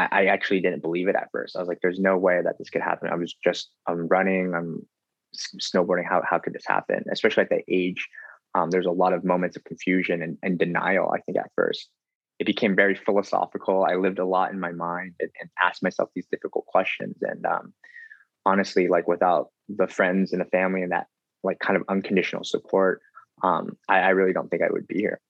I, 0.00 0.08
I 0.10 0.24
actually 0.26 0.60
didn't 0.60 0.82
believe 0.82 1.08
it 1.08 1.16
at 1.16 1.28
first. 1.32 1.56
I 1.56 1.60
was 1.60 1.68
like, 1.68 1.80
"There's 1.82 1.98
no 1.98 2.16
way 2.16 2.40
that 2.42 2.58
this 2.58 2.70
could 2.70 2.82
happen." 2.82 3.10
I 3.10 3.16
was 3.16 3.34
just 3.44 3.70
I'm 3.86 4.08
running, 4.08 4.54
I'm 4.54 4.86
snowboarding. 5.34 6.08
How 6.08 6.22
how 6.28 6.38
could 6.38 6.54
this 6.54 6.66
happen? 6.66 7.04
Especially 7.10 7.42
at 7.42 7.50
that 7.50 7.64
age, 7.68 8.08
um, 8.54 8.70
there's 8.70 8.86
a 8.86 8.90
lot 8.90 9.12
of 9.12 9.24
moments 9.24 9.56
of 9.56 9.64
confusion 9.64 10.22
and, 10.22 10.38
and 10.42 10.58
denial. 10.58 11.10
I 11.10 11.20
think 11.20 11.38
at 11.38 11.50
first, 11.54 11.88
it 12.38 12.46
became 12.46 12.74
very 12.74 12.94
philosophical. 12.94 13.84
I 13.84 13.96
lived 13.96 14.18
a 14.18 14.24
lot 14.24 14.52
in 14.52 14.60
my 14.60 14.72
mind 14.72 15.14
and, 15.20 15.30
and 15.40 15.50
asked 15.62 15.82
myself 15.82 16.10
these 16.14 16.26
difficult 16.30 16.66
questions. 16.66 17.16
And 17.20 17.44
um, 17.44 17.74
honestly, 18.46 18.88
like 18.88 19.06
without 19.06 19.48
the 19.68 19.86
friends 19.86 20.32
and 20.32 20.40
the 20.40 20.46
family 20.46 20.82
and 20.82 20.92
that 20.92 21.06
like 21.42 21.58
kind 21.58 21.76
of 21.76 21.84
unconditional 21.88 22.44
support, 22.44 23.00
um, 23.42 23.76
I, 23.88 24.00
I 24.00 24.08
really 24.10 24.32
don't 24.32 24.48
think 24.48 24.62
I 24.62 24.70
would 24.70 24.86
be 24.86 24.98
here. 24.98 25.20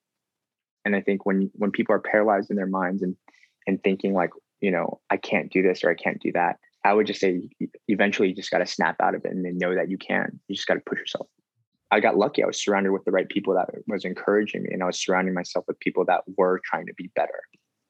And 0.84 0.96
I 0.96 1.00
think 1.00 1.26
when 1.26 1.50
when 1.54 1.72
people 1.72 1.94
are 1.94 2.00
paralyzed 2.00 2.50
in 2.50 2.56
their 2.56 2.66
minds 2.66 3.02
and 3.02 3.16
and 3.66 3.82
thinking 3.82 4.14
like, 4.14 4.30
you 4.60 4.70
know, 4.70 5.00
I 5.10 5.16
can't 5.16 5.50
do 5.50 5.62
this 5.62 5.84
or 5.84 5.90
I 5.90 5.94
can't 5.94 6.20
do 6.20 6.32
that, 6.32 6.56
I 6.84 6.94
would 6.94 7.06
just 7.06 7.20
say 7.20 7.48
eventually 7.88 8.28
you 8.28 8.34
just 8.34 8.50
got 8.50 8.58
to 8.58 8.66
snap 8.66 8.96
out 9.00 9.14
of 9.14 9.24
it 9.24 9.32
and 9.32 9.44
then 9.44 9.58
know 9.58 9.74
that 9.74 9.90
you 9.90 9.98
can. 9.98 10.40
You 10.48 10.56
just 10.56 10.66
got 10.66 10.74
to 10.74 10.80
push 10.80 10.98
yourself. 10.98 11.26
I 11.90 12.00
got 12.00 12.16
lucky. 12.16 12.42
I 12.42 12.46
was 12.46 12.62
surrounded 12.62 12.92
with 12.92 13.04
the 13.04 13.10
right 13.10 13.28
people 13.28 13.54
that 13.54 13.68
was 13.86 14.04
encouraging 14.04 14.62
me, 14.62 14.70
and 14.72 14.82
I 14.82 14.86
was 14.86 15.02
surrounding 15.02 15.34
myself 15.34 15.64
with 15.66 15.78
people 15.80 16.04
that 16.06 16.22
were 16.36 16.60
trying 16.64 16.86
to 16.86 16.94
be 16.94 17.10
better. 17.16 17.40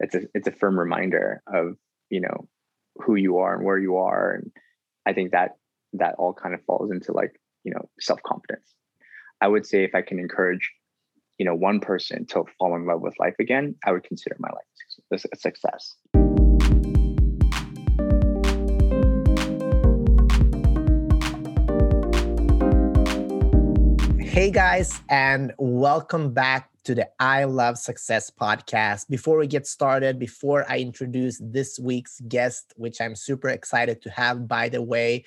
It's 0.00 0.14
a 0.14 0.22
it's 0.34 0.48
a 0.48 0.52
firm 0.52 0.78
reminder 0.78 1.42
of 1.52 1.76
you 2.08 2.20
know 2.20 2.48
who 2.96 3.14
you 3.14 3.38
are 3.38 3.54
and 3.54 3.64
where 3.64 3.78
you 3.78 3.98
are, 3.98 4.32
and 4.32 4.50
I 5.06 5.12
think 5.12 5.32
that 5.32 5.56
that 5.92 6.14
all 6.18 6.32
kind 6.32 6.54
of 6.54 6.64
falls 6.64 6.90
into 6.90 7.12
like 7.12 7.38
you 7.62 7.72
know 7.72 7.90
self 8.00 8.22
confidence. 8.22 8.74
I 9.42 9.48
would 9.48 9.66
say 9.66 9.84
if 9.84 9.94
I 9.94 10.00
can 10.00 10.18
encourage 10.18 10.72
you 11.36 11.44
know 11.44 11.54
one 11.54 11.78
person 11.80 12.24
to 12.28 12.44
fall 12.58 12.74
in 12.76 12.86
love 12.86 13.02
with 13.02 13.14
life 13.20 13.36
again, 13.38 13.74
I 13.84 13.92
would 13.92 14.04
consider 14.04 14.36
my 14.38 14.48
life 14.48 15.22
a 15.32 15.36
success. 15.36 15.96
Guys, 24.52 25.00
and 25.08 25.52
welcome 25.58 26.32
back 26.34 26.70
to 26.82 26.92
the 26.92 27.08
I 27.20 27.44
Love 27.44 27.78
Success 27.78 28.32
podcast. 28.32 29.08
Before 29.08 29.38
we 29.38 29.46
get 29.46 29.64
started, 29.64 30.18
before 30.18 30.66
I 30.68 30.78
introduce 30.78 31.40
this 31.40 31.78
week's 31.78 32.20
guest, 32.26 32.74
which 32.76 33.00
I'm 33.00 33.14
super 33.14 33.48
excited 33.48 34.02
to 34.02 34.10
have, 34.10 34.48
by 34.48 34.68
the 34.68 34.82
way, 34.82 35.24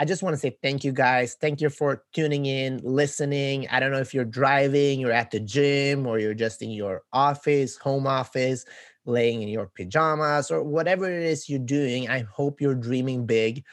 I 0.00 0.04
just 0.04 0.24
want 0.24 0.34
to 0.34 0.40
say 0.40 0.58
thank 0.64 0.82
you 0.82 0.90
guys. 0.90 1.36
Thank 1.40 1.60
you 1.60 1.70
for 1.70 2.02
tuning 2.12 2.46
in, 2.46 2.80
listening. 2.82 3.68
I 3.70 3.78
don't 3.78 3.92
know 3.92 4.00
if 4.00 4.12
you're 4.12 4.24
driving, 4.24 4.98
you're 4.98 5.12
at 5.12 5.30
the 5.30 5.38
gym, 5.38 6.04
or 6.04 6.18
you're 6.18 6.34
just 6.34 6.60
in 6.60 6.70
your 6.70 7.02
office, 7.12 7.76
home 7.76 8.08
office, 8.08 8.64
laying 9.04 9.42
in 9.42 9.48
your 9.48 9.66
pajamas, 9.66 10.50
or 10.50 10.64
whatever 10.64 11.08
it 11.08 11.22
is 11.22 11.48
you're 11.48 11.60
doing. 11.60 12.08
I 12.08 12.24
hope 12.30 12.60
you're 12.60 12.74
dreaming 12.74 13.26
big. 13.26 13.64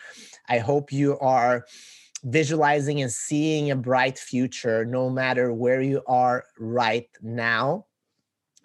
I 0.47 0.59
hope 0.59 0.91
you 0.91 1.17
are 1.17 1.65
visualizing 2.23 3.01
and 3.01 3.11
seeing 3.11 3.71
a 3.71 3.75
bright 3.75 4.17
future 4.17 4.85
no 4.85 5.09
matter 5.09 5.53
where 5.53 5.81
you 5.81 6.01
are 6.07 6.45
right 6.57 7.09
now. 7.21 7.85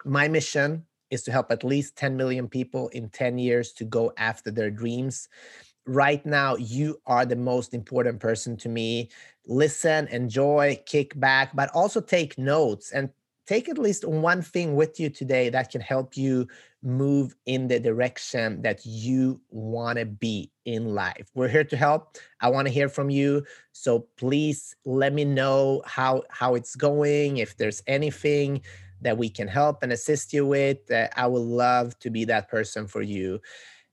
My 0.05 0.27
mission 0.27 0.85
is 1.09 1.23
to 1.23 1.31
help 1.31 1.51
at 1.51 1.63
least 1.63 1.95
10 1.97 2.15
million 2.15 2.47
people 2.47 2.87
in 2.89 3.09
10 3.09 3.37
years 3.37 3.73
to 3.73 3.83
go 3.83 4.13
after 4.17 4.51
their 4.51 4.71
dreams. 4.71 5.27
Right 5.85 6.25
now, 6.25 6.55
you 6.55 7.01
are 7.05 7.25
the 7.25 7.35
most 7.35 7.73
important 7.73 8.19
person 8.19 8.55
to 8.57 8.69
me. 8.69 9.09
Listen, 9.47 10.07
enjoy, 10.07 10.79
kick 10.85 11.19
back, 11.19 11.55
but 11.55 11.69
also 11.73 11.99
take 11.99 12.37
notes 12.37 12.91
and 12.91 13.09
take 13.47 13.67
at 13.67 13.79
least 13.79 14.07
one 14.07 14.43
thing 14.43 14.75
with 14.75 14.99
you 14.99 15.09
today 15.09 15.49
that 15.49 15.71
can 15.71 15.81
help 15.81 16.15
you 16.15 16.47
move 16.81 17.35
in 17.45 17.67
the 17.67 17.79
direction 17.79 18.61
that 18.61 18.85
you 18.85 19.41
want 19.49 19.99
to 19.99 20.05
be 20.05 20.51
in 20.65 20.95
life. 20.95 21.29
We're 21.33 21.49
here 21.49 21.63
to 21.65 21.77
help. 21.77 22.17
I 22.39 22.49
want 22.49 22.67
to 22.67 22.73
hear 22.73 22.87
from 22.87 23.09
you. 23.09 23.43
So 23.73 24.07
please 24.17 24.75
let 24.85 25.13
me 25.13 25.25
know 25.25 25.81
how 25.85 26.23
how 26.29 26.55
it's 26.55 26.75
going, 26.75 27.37
if 27.37 27.57
there's 27.57 27.83
anything 27.87 28.61
that 29.01 29.17
we 29.17 29.29
can 29.29 29.47
help 29.47 29.83
and 29.83 29.91
assist 29.91 30.33
you 30.33 30.45
with. 30.45 30.89
Uh, 30.91 31.07
I 31.15 31.27
would 31.27 31.39
love 31.39 31.97
to 31.99 32.09
be 32.09 32.25
that 32.25 32.49
person 32.49 32.87
for 32.87 33.01
you. 33.01 33.41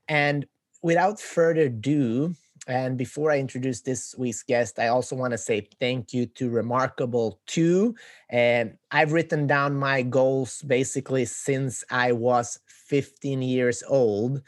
And 0.08 0.46
without 0.82 1.20
further 1.20 1.62
ado, 1.62 2.34
and 2.66 2.98
before 2.98 3.30
I 3.30 3.38
introduce 3.38 3.80
this 3.80 4.14
week's 4.18 4.42
guest, 4.42 4.80
I 4.80 4.88
also 4.88 5.14
want 5.14 5.30
to 5.32 5.38
say 5.38 5.68
thank 5.78 6.12
you 6.12 6.26
to 6.26 6.50
Remarkable 6.50 7.38
2. 7.46 7.94
And 8.28 8.76
I've 8.90 9.12
written 9.12 9.46
down 9.46 9.76
my 9.76 10.02
goals 10.02 10.62
basically 10.62 11.26
since 11.26 11.84
I 11.90 12.10
was 12.10 12.58
15 12.86 13.42
years 13.42 13.82
old. 13.88 14.42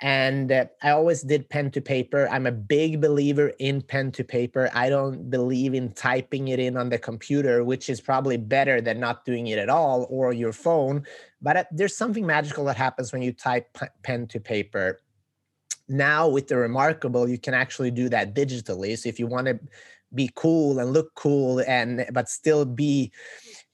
And 0.00 0.52
uh, 0.52 0.66
I 0.80 0.90
always 0.90 1.22
did 1.22 1.48
pen 1.48 1.72
to 1.72 1.80
paper. 1.80 2.28
I'm 2.30 2.46
a 2.46 2.52
big 2.52 3.00
believer 3.00 3.48
in 3.58 3.82
pen 3.82 4.12
to 4.12 4.22
paper. 4.22 4.70
I 4.72 4.88
don't 4.88 5.28
believe 5.28 5.74
in 5.74 5.92
typing 5.92 6.48
it 6.48 6.60
in 6.60 6.76
on 6.76 6.88
the 6.88 6.98
computer, 6.98 7.64
which 7.64 7.90
is 7.90 8.00
probably 8.00 8.36
better 8.36 8.80
than 8.80 9.00
not 9.00 9.24
doing 9.24 9.48
it 9.48 9.58
at 9.58 9.68
all 9.68 10.06
or 10.08 10.32
your 10.32 10.52
phone. 10.52 11.04
But 11.42 11.56
uh, 11.56 11.64
there's 11.72 11.96
something 11.96 12.24
magical 12.24 12.64
that 12.66 12.76
happens 12.76 13.12
when 13.12 13.22
you 13.22 13.32
type 13.32 13.66
p- 13.74 13.86
pen 14.04 14.28
to 14.28 14.38
paper 14.38 15.00
now 15.88 16.28
with 16.28 16.48
the 16.48 16.56
remarkable 16.56 17.28
you 17.28 17.38
can 17.38 17.54
actually 17.54 17.90
do 17.90 18.08
that 18.08 18.34
digitally 18.34 18.96
so 18.96 19.08
if 19.08 19.18
you 19.18 19.26
want 19.26 19.46
to 19.46 19.58
be 20.14 20.30
cool 20.34 20.78
and 20.78 20.92
look 20.92 21.14
cool 21.14 21.62
and 21.66 22.06
but 22.12 22.28
still 22.28 22.64
be 22.64 23.12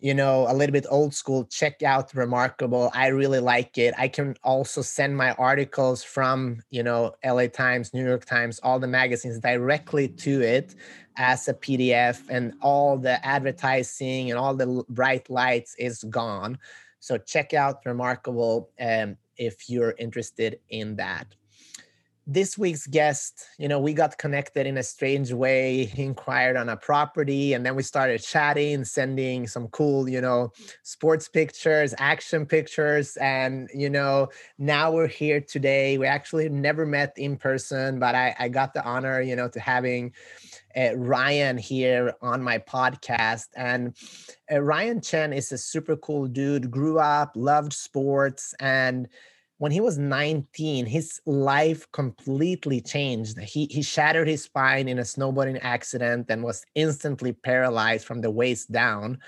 you 0.01 0.15
know 0.15 0.47
a 0.49 0.55
little 0.55 0.73
bit 0.73 0.87
old 0.91 1.15
school 1.15 1.45
check 1.45 1.83
out 1.83 2.15
remarkable. 2.15 2.91
I 2.95 3.09
really 3.09 3.41
like 3.41 3.79
it. 3.79 3.95
I 3.97 4.09
can 4.09 4.35
also 4.43 4.83
send 4.83 5.17
my 5.17 5.33
articles 5.33 6.03
from 6.03 6.63
you 6.71 6.83
know 6.83 7.15
la 7.25 7.47
times 7.47 7.95
new 7.95 8.05
york 8.05 8.25
times 8.25 8.59
all 8.63 8.79
the 8.79 8.87
magazines 8.87 9.39
directly 9.39 10.09
to 10.09 10.43
it 10.43 10.75
as 11.17 11.47
a 11.49 11.55
pdf 11.55 12.23
and 12.29 12.55
all 12.61 12.99
the 12.99 13.25
advertising 13.25 14.31
and 14.31 14.39
all 14.39 14.55
the 14.55 14.85
bright 14.89 15.29
lights 15.31 15.75
is 15.79 16.03
gone. 16.05 16.59
So 17.01 17.19
check 17.19 17.55
out 17.55 17.85
remarkable 17.85 18.71
um, 18.81 19.17
if 19.37 19.69
you're 19.69 19.95
interested 19.99 20.59
in 20.71 20.97
that 20.97 21.35
this 22.27 22.57
week's 22.57 22.87
guest, 22.87 23.47
you 23.59 23.69
know, 23.69 23.79
we 23.79 23.93
got 23.93 24.17
connected 24.19 24.67
in 24.67 24.79
a 24.79 24.83
strange 24.83 25.33
way. 25.33 25.93
Inquired 25.97 26.57
on 26.57 26.69
a 26.69 26.77
property 26.77 27.53
and 27.53 27.65
then 27.65 27.75
we 27.75 27.83
started 27.83 28.23
chatting, 28.23 28.85
sending 28.85 29.47
some 29.47 29.69
cool, 29.69 30.09
you 30.09 30.21
know, 30.21 30.53
sports 30.83 31.29
pictures, 31.29 31.95
action 31.99 32.47
pictures. 32.47 33.17
And, 33.19 33.69
you 33.75 33.91
know, 33.91 34.29
now 34.59 34.93
we're 34.93 35.07
here 35.07 35.41
today. 35.41 35.99
We 35.99 36.07
actually 36.07 36.49
never 36.49 36.87
met 36.87 37.13
in 37.17 37.37
person, 37.37 37.99
but 37.99 38.15
I, 38.15 38.35
I 38.39 38.49
got 38.49 38.75
the 38.75 38.85
honor, 38.85 39.21
you 39.21 39.37
know, 39.37 39.49
to 39.49 39.61
having 39.61 40.13
uh, 40.77 40.97
Ryan 40.97 41.59
here 41.59 42.15
on 42.23 42.43
my 42.43 42.59
podcast. 42.59 43.49
And 43.57 43.95
uh, 44.51 44.61
Ryan 44.61 45.01
Chen 45.01 45.33
is 45.33 45.53
a 45.53 45.59
super 45.59 45.97
cool 45.97 46.27
dude, 46.27 46.71
grew 46.71 46.99
up, 46.99 47.33
loved 47.35 47.73
sports, 47.73 48.55
and 48.61 49.09
when 49.59 49.71
he 49.71 49.81
was 49.81 49.99
19, 49.99 50.87
his 50.87 51.21
life 51.27 51.91
completely 51.93 52.81
changed. 52.81 53.39
He 53.39 53.67
he 53.71 53.83
shattered 53.83 54.29
his 54.29 54.43
spine 54.43 54.89
in 54.89 54.99
a 54.99 55.03
snowboarding 55.03 55.61
accident 55.63 56.27
and 56.29 56.43
was 56.43 56.65
instantly 56.75 57.33
paralyzed 57.33 58.07
from 58.07 58.21
the 58.21 58.31
waist 58.31 58.73
down. 58.73 59.19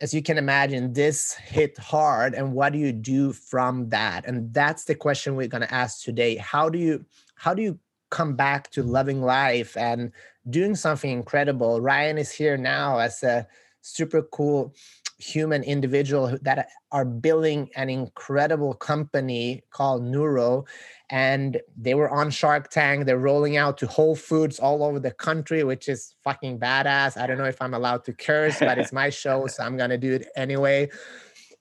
As 0.00 0.12
you 0.12 0.22
can 0.22 0.38
imagine, 0.38 0.92
this 0.92 1.34
hit 1.34 1.78
hard. 1.78 2.34
And 2.34 2.52
what 2.52 2.72
do 2.72 2.78
you 2.78 2.92
do 2.92 3.32
from 3.32 3.88
that? 3.90 4.26
And 4.26 4.52
that's 4.52 4.84
the 4.84 4.94
question 4.94 5.36
we're 5.36 5.46
going 5.46 5.62
to 5.62 5.74
ask 5.74 6.02
today. 6.02 6.36
How 6.36 6.68
do 6.68 6.78
you 6.78 7.04
how 7.36 7.54
do 7.54 7.62
you 7.62 7.78
come 8.10 8.34
back 8.34 8.70
to 8.70 8.82
loving 8.82 9.22
life 9.22 9.76
and 9.76 10.10
doing 10.50 10.74
something 10.74 11.10
incredible? 11.10 11.80
Ryan 11.80 12.18
is 12.18 12.32
here 12.32 12.56
now 12.56 12.98
as 12.98 13.22
a 13.22 13.46
super 13.82 14.22
cool 14.22 14.74
human 15.18 15.62
individual 15.62 16.36
that 16.42 16.68
are 16.92 17.04
building 17.04 17.70
an 17.76 17.88
incredible 17.88 18.74
company 18.74 19.62
called 19.70 20.02
Neuro. 20.02 20.64
And 21.10 21.60
they 21.76 21.94
were 21.94 22.10
on 22.10 22.30
Shark 22.30 22.70
Tank. 22.70 23.06
They're 23.06 23.18
rolling 23.18 23.56
out 23.56 23.78
to 23.78 23.86
Whole 23.86 24.16
Foods 24.16 24.58
all 24.58 24.82
over 24.82 24.98
the 24.98 25.12
country, 25.12 25.64
which 25.64 25.88
is 25.88 26.14
fucking 26.24 26.58
badass. 26.58 27.16
I 27.16 27.26
don't 27.26 27.38
know 27.38 27.44
if 27.44 27.60
I'm 27.60 27.74
allowed 27.74 28.04
to 28.04 28.12
curse, 28.12 28.58
but 28.58 28.78
it's 28.78 28.92
my 28.92 29.10
show, 29.10 29.46
so 29.46 29.62
I'm 29.62 29.76
gonna 29.76 29.98
do 29.98 30.14
it 30.14 30.28
anyway. 30.36 30.90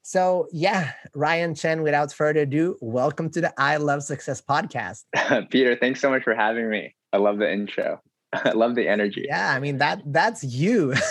So 0.02 0.48
yeah, 0.52 0.92
Ryan 1.16 1.56
Chen, 1.56 1.82
without 1.82 2.12
further 2.12 2.42
ado, 2.42 2.78
welcome 2.82 3.30
to 3.32 3.42
the 3.42 3.54
I 3.58 3.78
Love 3.78 4.04
Success 4.04 4.42
podcast. 4.42 5.04
Peter, 5.50 5.78
thanks 5.78 6.02
so 6.02 6.10
much 6.10 6.24
for 6.24 6.36
having 6.36 6.70
me. 6.70 6.94
I 7.14 7.18
love 7.18 7.38
the 7.38 7.52
intro. 7.52 8.02
I 8.34 8.52
love 8.52 8.76
the 8.76 8.88
energy. 8.88 9.26
Yeah, 9.28 9.54
I 9.54 9.60
mean 9.60 9.78
that 9.78 10.02
that's 10.06 10.44
you. 10.44 10.94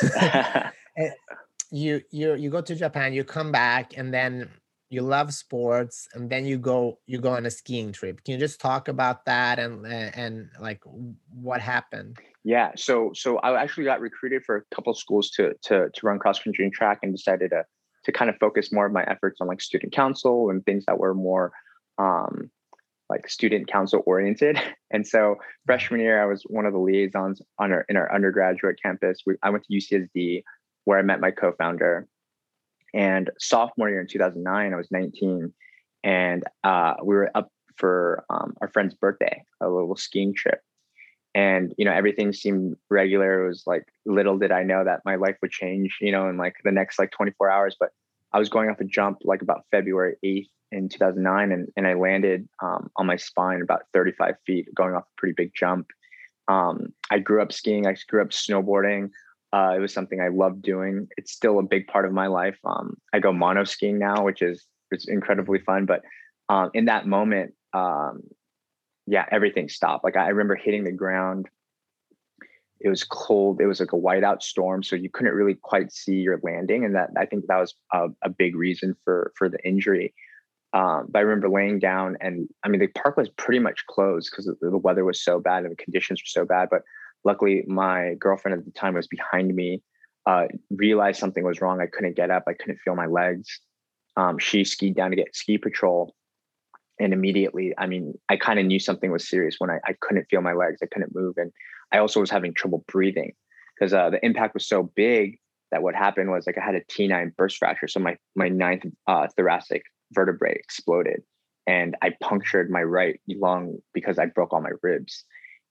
Eh, 0.94 1.08
You 1.72 2.02
you 2.10 2.34
you 2.34 2.50
go 2.50 2.60
to 2.60 2.74
Japan, 2.74 3.12
you 3.12 3.24
come 3.24 3.50
back, 3.50 3.96
and 3.96 4.12
then 4.12 4.50
you 4.90 5.00
love 5.00 5.32
sports, 5.32 6.06
and 6.12 6.28
then 6.28 6.44
you 6.44 6.58
go 6.58 6.98
you 7.06 7.18
go 7.18 7.30
on 7.30 7.46
a 7.46 7.50
skiing 7.50 7.92
trip. 7.92 8.22
Can 8.24 8.34
you 8.34 8.38
just 8.38 8.60
talk 8.60 8.88
about 8.88 9.24
that 9.24 9.58
and 9.58 9.86
and 9.86 10.50
like 10.60 10.82
what 11.32 11.60
happened? 11.62 12.18
Yeah, 12.44 12.72
so 12.76 13.12
so 13.14 13.38
I 13.38 13.60
actually 13.60 13.84
got 13.84 14.00
recruited 14.00 14.44
for 14.44 14.56
a 14.56 14.74
couple 14.74 14.92
schools 14.94 15.30
to 15.30 15.54
to 15.62 15.88
to 15.88 16.06
run 16.06 16.18
cross 16.18 16.42
country 16.42 16.64
and 16.64 16.74
track, 16.74 16.98
and 17.02 17.16
decided 17.16 17.50
to 17.50 17.64
to 18.04 18.12
kind 18.12 18.28
of 18.28 18.36
focus 18.38 18.70
more 18.70 18.86
of 18.86 18.92
my 18.92 19.04
efforts 19.04 19.40
on 19.40 19.46
like 19.46 19.62
student 19.62 19.92
council 19.92 20.50
and 20.50 20.64
things 20.64 20.84
that 20.86 20.98
were 20.98 21.14
more 21.14 21.52
um, 21.98 22.50
like 23.08 23.28
student 23.28 23.68
council 23.68 24.02
oriented. 24.06 24.60
And 24.94 25.06
so 25.06 25.36
freshman 25.64 26.00
year, 26.00 26.22
I 26.22 26.26
was 26.26 26.42
one 26.42 26.66
of 26.66 26.74
the 26.74 26.78
liaisons 26.78 27.40
on 27.58 27.72
our 27.72 27.86
in 27.88 27.96
our 27.96 28.14
undergraduate 28.14 28.76
campus. 28.82 29.22
We, 29.24 29.36
I 29.42 29.48
went 29.48 29.64
to 29.64 29.74
UCSD 29.74 30.42
where 30.84 30.98
I 30.98 31.02
met 31.02 31.20
my 31.20 31.30
co-founder. 31.30 32.06
And 32.94 33.30
sophomore 33.38 33.88
year 33.88 34.00
in 34.00 34.06
2009, 34.06 34.72
I 34.72 34.76
was 34.76 34.90
19, 34.90 35.52
and 36.04 36.44
uh, 36.62 36.94
we 37.02 37.14
were 37.14 37.30
up 37.34 37.50
for 37.76 38.24
um, 38.28 38.54
our 38.60 38.68
friend's 38.68 38.94
birthday, 38.94 39.42
a 39.60 39.68
little 39.68 39.96
skiing 39.96 40.34
trip. 40.34 40.60
And 41.34 41.74
you 41.78 41.86
know 41.86 41.92
everything 41.92 42.34
seemed 42.34 42.76
regular. 42.90 43.44
It 43.44 43.48
was 43.48 43.62
like 43.66 43.86
little 44.04 44.36
did 44.36 44.52
I 44.52 44.64
know 44.64 44.84
that 44.84 45.00
my 45.06 45.16
life 45.16 45.36
would 45.40 45.50
change, 45.50 45.96
you 46.02 46.12
know, 46.12 46.28
in 46.28 46.36
like 46.36 46.56
the 46.62 46.70
next 46.70 46.98
like 46.98 47.10
24 47.10 47.50
hours. 47.50 47.74
But 47.80 47.88
I 48.34 48.38
was 48.38 48.50
going 48.50 48.68
off 48.68 48.80
a 48.80 48.84
jump 48.84 49.20
like 49.24 49.40
about 49.40 49.64
February 49.70 50.16
8th, 50.22 50.50
in 50.72 50.88
2009 50.88 51.52
and, 51.52 51.68
and 51.76 51.86
I 51.86 51.94
landed 51.94 52.48
um, 52.62 52.90
on 52.96 53.06
my 53.06 53.16
spine 53.16 53.60
about 53.62 53.82
35 53.92 54.34
feet, 54.46 54.74
going 54.74 54.94
off 54.94 55.04
a 55.04 55.20
pretty 55.20 55.34
big 55.36 55.52
jump. 55.54 55.86
Um, 56.48 56.92
I 57.10 57.18
grew 57.18 57.40
up 57.42 57.52
skiing, 57.52 57.86
I 57.86 57.94
grew 58.08 58.22
up 58.22 58.30
snowboarding. 58.30 59.10
Uh, 59.52 59.74
it 59.76 59.80
was 59.80 59.92
something 59.92 60.20
I 60.20 60.28
loved 60.28 60.62
doing. 60.62 61.08
It's 61.16 61.32
still 61.32 61.58
a 61.58 61.62
big 61.62 61.86
part 61.86 62.06
of 62.06 62.12
my 62.12 62.26
life. 62.26 62.58
Um, 62.64 62.96
I 63.12 63.18
go 63.18 63.32
mono 63.32 63.64
skiing 63.64 63.98
now, 63.98 64.24
which 64.24 64.40
is 64.40 64.66
it's 64.90 65.08
incredibly 65.08 65.58
fun. 65.58 65.84
But 65.84 66.02
um, 66.48 66.70
in 66.72 66.86
that 66.86 67.06
moment, 67.06 67.54
um, 67.74 68.22
yeah, 69.06 69.26
everything 69.30 69.68
stopped. 69.68 70.04
Like 70.04 70.16
I 70.16 70.28
remember 70.28 70.54
hitting 70.54 70.84
the 70.84 70.92
ground. 70.92 71.48
It 72.80 72.88
was 72.88 73.04
cold. 73.04 73.60
It 73.60 73.66
was 73.66 73.78
like 73.78 73.92
a 73.92 73.96
whiteout 73.96 74.42
storm, 74.42 74.82
so 74.82 74.96
you 74.96 75.10
couldn't 75.10 75.34
really 75.34 75.54
quite 75.54 75.92
see 75.92 76.16
your 76.16 76.40
landing, 76.42 76.84
and 76.84 76.94
that 76.94 77.10
I 77.16 77.26
think 77.26 77.46
that 77.46 77.58
was 77.58 77.74
a, 77.92 78.08
a 78.24 78.30
big 78.30 78.56
reason 78.56 78.96
for 79.04 79.32
for 79.36 79.48
the 79.48 79.58
injury. 79.64 80.14
Um, 80.72 81.06
but 81.10 81.18
I 81.18 81.22
remember 81.22 81.48
laying 81.48 81.78
down, 81.78 82.16
and 82.20 82.48
I 82.64 82.68
mean, 82.68 82.80
the 82.80 82.88
park 82.88 83.16
was 83.16 83.28
pretty 83.28 83.60
much 83.60 83.86
closed 83.86 84.30
because 84.30 84.46
the 84.60 84.78
weather 84.78 85.04
was 85.04 85.22
so 85.22 85.38
bad 85.38 85.64
and 85.64 85.72
the 85.72 85.76
conditions 85.76 86.20
were 86.20 86.40
so 86.40 86.44
bad. 86.44 86.68
But 86.70 86.82
luckily, 87.24 87.64
my 87.66 88.14
girlfriend 88.18 88.58
at 88.58 88.64
the 88.64 88.70
time 88.72 88.94
was 88.94 89.06
behind 89.06 89.54
me, 89.54 89.82
uh, 90.26 90.46
realized 90.70 91.18
something 91.18 91.44
was 91.44 91.60
wrong. 91.60 91.80
I 91.80 91.86
couldn't 91.86 92.16
get 92.16 92.30
up, 92.30 92.44
I 92.46 92.54
couldn't 92.54 92.78
feel 92.78 92.94
my 92.94 93.06
legs. 93.06 93.60
Um, 94.16 94.38
she 94.38 94.64
skied 94.64 94.94
down 94.94 95.10
to 95.10 95.16
get 95.16 95.34
ski 95.34 95.58
patrol. 95.58 96.14
And 97.00 97.12
immediately, 97.12 97.74
I 97.78 97.86
mean, 97.86 98.14
I 98.28 98.36
kind 98.36 98.58
of 98.58 98.66
knew 98.66 98.78
something 98.78 99.10
was 99.10 99.28
serious 99.28 99.56
when 99.58 99.70
I, 99.70 99.78
I 99.86 99.94
couldn't 100.00 100.26
feel 100.30 100.42
my 100.42 100.52
legs, 100.52 100.78
I 100.82 100.86
couldn't 100.86 101.14
move. 101.14 101.34
And 101.36 101.50
I 101.90 101.98
also 101.98 102.20
was 102.20 102.30
having 102.30 102.54
trouble 102.54 102.84
breathing 102.86 103.32
because 103.74 103.92
uh, 103.92 104.10
the 104.10 104.24
impact 104.24 104.54
was 104.54 104.68
so 104.68 104.90
big 104.94 105.38
that 105.70 105.82
what 105.82 105.94
happened 105.94 106.30
was 106.30 106.46
like 106.46 106.58
I 106.58 106.64
had 106.64 106.74
a 106.74 106.84
T9 106.84 107.34
burst 107.36 107.56
fracture. 107.56 107.88
So 107.88 107.98
my, 107.98 108.16
my 108.36 108.48
ninth 108.48 108.84
uh, 109.06 109.26
thoracic 109.36 109.82
vertebrae 110.12 110.54
exploded 110.54 111.22
and 111.66 111.96
I 112.02 112.10
punctured 112.20 112.70
my 112.70 112.82
right 112.82 113.20
lung 113.28 113.78
because 113.94 114.18
I 114.18 114.26
broke 114.26 114.52
all 114.52 114.60
my 114.60 114.72
ribs. 114.82 115.24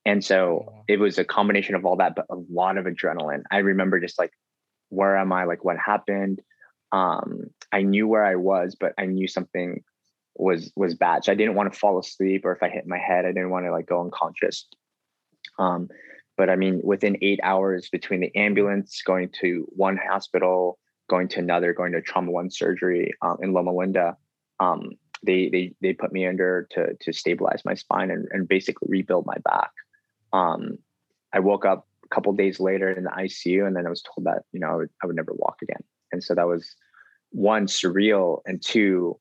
And 0.06 0.24
so 0.24 0.84
it 0.88 1.00
was 1.00 1.18
a 1.18 1.24
combination 1.24 1.76
of 1.76 1.86
all 1.86 1.98
that, 1.98 2.16
but 2.16 2.26
a 2.30 2.36
lot 2.52 2.78
of 2.78 2.86
adrenaline. 2.86 3.44
I 3.52 3.58
remember 3.58 4.00
just 4.00 4.18
like, 4.18 4.32
where 4.90 5.16
am 5.16 5.32
I? 5.32 5.44
Like, 5.46 5.64
what 5.64 5.78
happened? 5.78 6.42
Um, 6.92 7.46
I 7.72 7.84
knew 7.84 8.08
where 8.08 8.26
I 8.26 8.36
was, 8.36 8.76
but 8.80 8.94
I 8.98 9.06
knew 9.06 9.28
something 9.28 9.84
was 10.36 10.72
was 10.76 10.96
bad. 10.96 11.24
So 11.24 11.32
I 11.32 11.36
didn't 11.36 11.56
want 11.56 11.72
to 11.72 11.80
fall 11.80 12.00
asleep, 12.00 12.46
or 12.46 12.54
if 12.54 12.64
I 12.64 12.70
hit 12.70 12.88
my 12.88 12.98
head, 12.98 13.26
I 13.26 13.30
didn't 13.32 13.52
want 13.52 13.66
to 13.66 13.72
like 13.72 13.86
go 13.86 14.02
unconscious. 14.02 14.68
Um, 15.60 15.90
but 16.38 16.50
I 16.50 16.56
mean, 16.56 16.82
within 16.84 17.18
eight 17.22 17.40
hours 17.44 17.90
between 17.90 18.22
the 18.22 18.36
ambulance 18.36 19.02
going 19.06 19.30
to 19.42 19.68
one 19.70 19.98
hospital, 19.98 20.80
going 21.10 21.28
to 21.30 21.40
another, 21.40 21.74
going 21.74 21.92
to 21.92 22.02
trauma 22.02 22.32
one 22.32 22.50
surgery 22.50 23.14
um, 23.22 23.38
in 23.42 23.54
Loma 23.54 23.74
Linda, 23.74 24.18
um, 24.60 24.92
they 25.24 25.50
they 25.50 25.74
they 25.82 25.94
put 25.94 26.12
me 26.12 26.26
under 26.26 26.68
to 26.72 26.96
to 27.02 27.14
stabilize 27.14 27.64
my 27.64 27.76
spine 27.76 28.10
and, 28.10 28.28
and 28.32 28.48
basically 28.48 28.88
rebuild 28.90 29.26
my 29.26 29.38
back. 29.44 29.70
Um, 30.34 30.78
I 31.34 31.40
woke 31.40 31.66
up 31.66 31.88
a 32.06 32.14
couple 32.14 32.34
days 32.34 32.60
later 32.60 32.90
in 32.90 33.04
the 33.04 33.10
ICU, 33.10 33.66
and 33.66 33.76
then 33.76 33.86
I 33.86 33.90
was 33.90 34.02
told 34.02 34.26
that 34.26 34.44
you 34.52 34.60
know 34.60 34.68
I 34.68 34.76
would, 34.76 34.90
I 35.04 35.08
would 35.08 35.16
never 35.16 35.34
walk 35.34 35.58
again. 35.62 35.84
And 36.12 36.24
so 36.24 36.36
that 36.36 36.48
was 36.48 36.76
one 37.32 37.68
surreal, 37.68 38.40
and 38.46 38.62
two, 38.62 39.18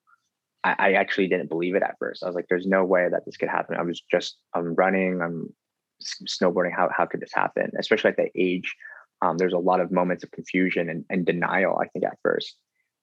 I, 0.65 0.75
I, 0.79 0.93
actually 0.95 1.29
didn't 1.29 1.49
believe 1.49 1.77
it 1.77 1.83
at 1.83 1.97
first. 1.99 2.23
I 2.23 2.27
was 2.27 2.35
like, 2.35 2.47
"There's 2.49 2.67
no 2.67 2.85
way 2.85 3.09
that 3.09 3.25
this 3.25 3.37
could 3.37 3.49
happen." 3.49 3.77
I 3.77 3.83
was 3.83 4.03
just 4.11 4.39
I'm 4.55 4.75
running, 4.75 5.21
I'm 5.23 5.55
snowboarding. 6.03 6.75
How 6.75 6.91
how 6.97 7.07
could 7.07 7.21
this 7.21 7.35
happen? 7.35 7.71
Especially 7.79 8.11
at 8.11 8.17
that 8.17 8.31
age, 8.35 8.75
um, 9.23 9.39
there's 9.39 9.53
a 9.53 9.59
lot 9.59 9.81
of 9.81 9.93
moments 9.93 10.25
of 10.25 10.31
confusion 10.31 10.89
and, 10.89 11.05
and 11.11 11.25
denial. 11.25 11.79
I 11.79 11.87
think 11.87 12.05
at 12.05 12.19
first, 12.23 12.57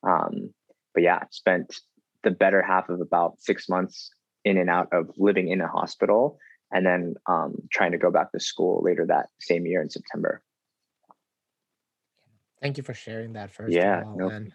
um, 0.04 0.54
but 0.94 1.04
yeah, 1.04 1.24
spent 1.32 1.80
the 2.24 2.32
better 2.32 2.62
half 2.62 2.90
of 2.90 3.00
about 3.00 3.36
six 3.40 3.70
months 3.70 4.10
in 4.44 4.58
and 4.58 4.70
out 4.70 4.88
of 4.92 5.10
living 5.18 5.50
in 5.50 5.62
a 5.62 5.68
hospital 5.68 6.38
and 6.72 6.86
then 6.86 7.16
um, 7.28 7.56
trying 7.72 7.92
to 7.92 7.98
go 7.98 8.12
back 8.12 8.32
to 8.32 8.40
school 8.40 8.82
later 8.84 9.06
that 9.06 9.28
same 9.40 9.66
year 9.66 9.82
in 9.82 9.90
September. 9.90 10.42
Thank 12.62 12.78
you 12.78 12.84
for 12.84 12.94
sharing 12.94 13.34
that 13.34 13.52
first. 13.52 13.74
Yeah. 13.74 14.04
All, 14.04 14.46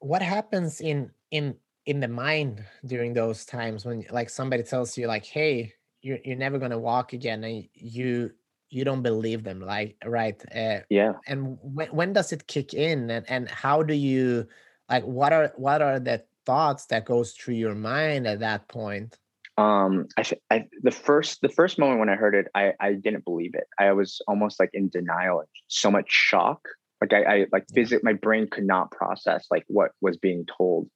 what 0.00 0.22
happens 0.22 0.80
in 0.80 1.10
in 1.30 1.56
in 1.86 2.00
the 2.00 2.08
mind 2.08 2.64
during 2.84 3.14
those 3.14 3.44
times 3.44 3.84
when 3.84 4.04
like 4.10 4.30
somebody 4.30 4.62
tells 4.62 4.98
you 4.98 5.06
like, 5.06 5.24
hey, 5.24 5.72
you're 6.02 6.18
you're 6.24 6.36
never 6.36 6.58
gonna 6.58 6.78
walk 6.78 7.12
again, 7.12 7.44
and 7.44 7.68
you 7.74 8.30
you 8.70 8.84
don't 8.84 9.02
believe 9.02 9.44
them, 9.44 9.60
like 9.60 9.96
right? 10.04 10.40
Uh, 10.54 10.80
yeah. 10.90 11.14
And 11.26 11.58
when 11.62 11.88
when 11.88 12.12
does 12.12 12.32
it 12.32 12.46
kick 12.46 12.74
in, 12.74 13.10
and 13.10 13.24
and 13.28 13.48
how 13.48 13.82
do 13.82 13.94
you 13.94 14.46
like 14.90 15.04
what 15.04 15.32
are 15.32 15.52
what 15.56 15.80
are 15.80 15.98
the 15.98 16.24
thoughts 16.44 16.86
that 16.86 17.04
goes 17.04 17.32
through 17.32 17.54
your 17.54 17.74
mind 17.74 18.26
at 18.26 18.40
that 18.40 18.68
point 18.68 19.18
um 19.58 20.06
I, 20.16 20.22
I 20.50 20.64
the 20.82 20.92
first 20.92 21.40
the 21.42 21.48
first 21.48 21.78
moment 21.78 21.98
when 21.98 22.08
i 22.08 22.14
heard 22.14 22.34
it 22.34 22.46
i 22.54 22.72
i 22.80 22.92
didn't 22.94 23.24
believe 23.24 23.54
it. 23.54 23.66
I 23.78 23.92
was 23.92 24.22
almost 24.28 24.60
like 24.60 24.70
in 24.72 24.88
denial 24.88 25.42
so 25.66 25.90
much 25.90 26.06
shock. 26.08 26.60
Like 27.00 27.12
i, 27.12 27.22
I 27.24 27.46
like 27.52 27.66
visit 27.74 28.04
my 28.04 28.12
brain 28.12 28.48
could 28.50 28.64
not 28.66 28.92
process 28.92 29.46
like 29.50 29.64
what 29.66 29.90
was 30.00 30.16
being 30.16 30.46
told. 30.46 30.88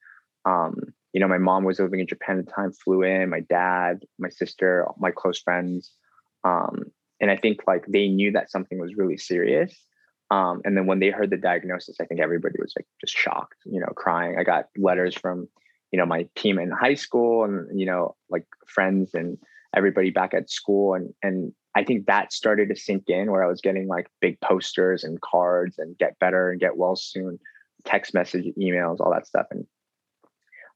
Um 0.45 0.77
you 1.13 1.21
know 1.21 1.29
my 1.29 1.39
mom 1.39 1.65
was 1.65 1.81
living 1.81 2.01
in 2.01 2.07
japan 2.07 2.39
at 2.39 2.47
the 2.47 2.53
time 2.53 2.73
flew 2.73 3.03
in 3.03 3.29
my 3.29 3.41
dad 3.41 4.05
my 4.19 4.31
sister 4.31 4.87
my 4.97 5.11
close 5.11 5.41
friends. 5.41 5.93
Um 6.45 6.85
and 7.21 7.31
i 7.31 7.37
think 7.37 7.61
like 7.67 7.85
they 7.87 8.09
knew 8.09 8.31
that 8.33 8.51
something 8.51 8.79
was 8.79 8.95
really 8.95 9.19
serious. 9.19 9.75
Um, 10.31 10.63
and 10.65 10.75
then 10.75 10.87
when 10.87 10.99
they 10.99 11.11
heard 11.11 11.29
the 11.29 11.37
diagnosis, 11.37 11.97
I 12.01 12.07
think 12.07 12.23
everybody 12.23 12.55
was 12.59 12.73
like 12.75 12.87
just 13.03 13.15
shocked, 13.15 13.59
you 13.67 13.79
know, 13.81 13.93
crying. 13.95 14.37
I 14.39 14.45
got 14.45 14.69
letters 14.79 15.15
from, 15.15 15.47
you 15.93 15.99
know, 15.99 16.07
my 16.07 16.27
team 16.35 16.59
in 16.59 16.71
high 16.71 16.95
school 16.95 17.45
and, 17.45 17.79
you 17.79 17.87
know, 17.87 18.17
like 18.31 18.47
friends 18.67 19.15
and 19.15 19.39
everybody 19.77 20.11
back 20.11 20.35
at 20.35 20.51
school. 20.51 20.95
And, 20.95 21.13
and 21.23 21.53
I 21.75 21.85
think 21.85 22.07
that 22.07 22.33
started 22.33 22.69
to 22.69 22.77
sink 22.77 23.05
in 23.09 23.31
where 23.31 23.45
I 23.45 23.49
was 23.49 23.61
getting 23.61 23.87
like 23.87 24.09
big 24.21 24.41
posters 24.41 25.05
and 25.05 25.21
cards 25.21 25.79
and 25.79 25.97
get 25.99 26.19
better 26.19 26.51
and 26.51 26.61
get 26.61 26.77
well 26.77 26.97
soon, 26.97 27.39
text 27.85 28.15
message, 28.15 28.47
emails, 28.59 29.01
all 29.01 29.13
that 29.13 29.27
stuff. 29.27 29.47
And 29.51 29.67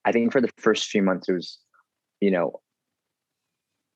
I 0.04 0.12
think 0.12 0.32
for 0.32 0.40
the 0.40 0.50
first 0.58 0.88
few 0.88 1.02
months, 1.02 1.28
it 1.28 1.32
was, 1.32 1.58
you 2.20 2.30
know, 2.30 2.60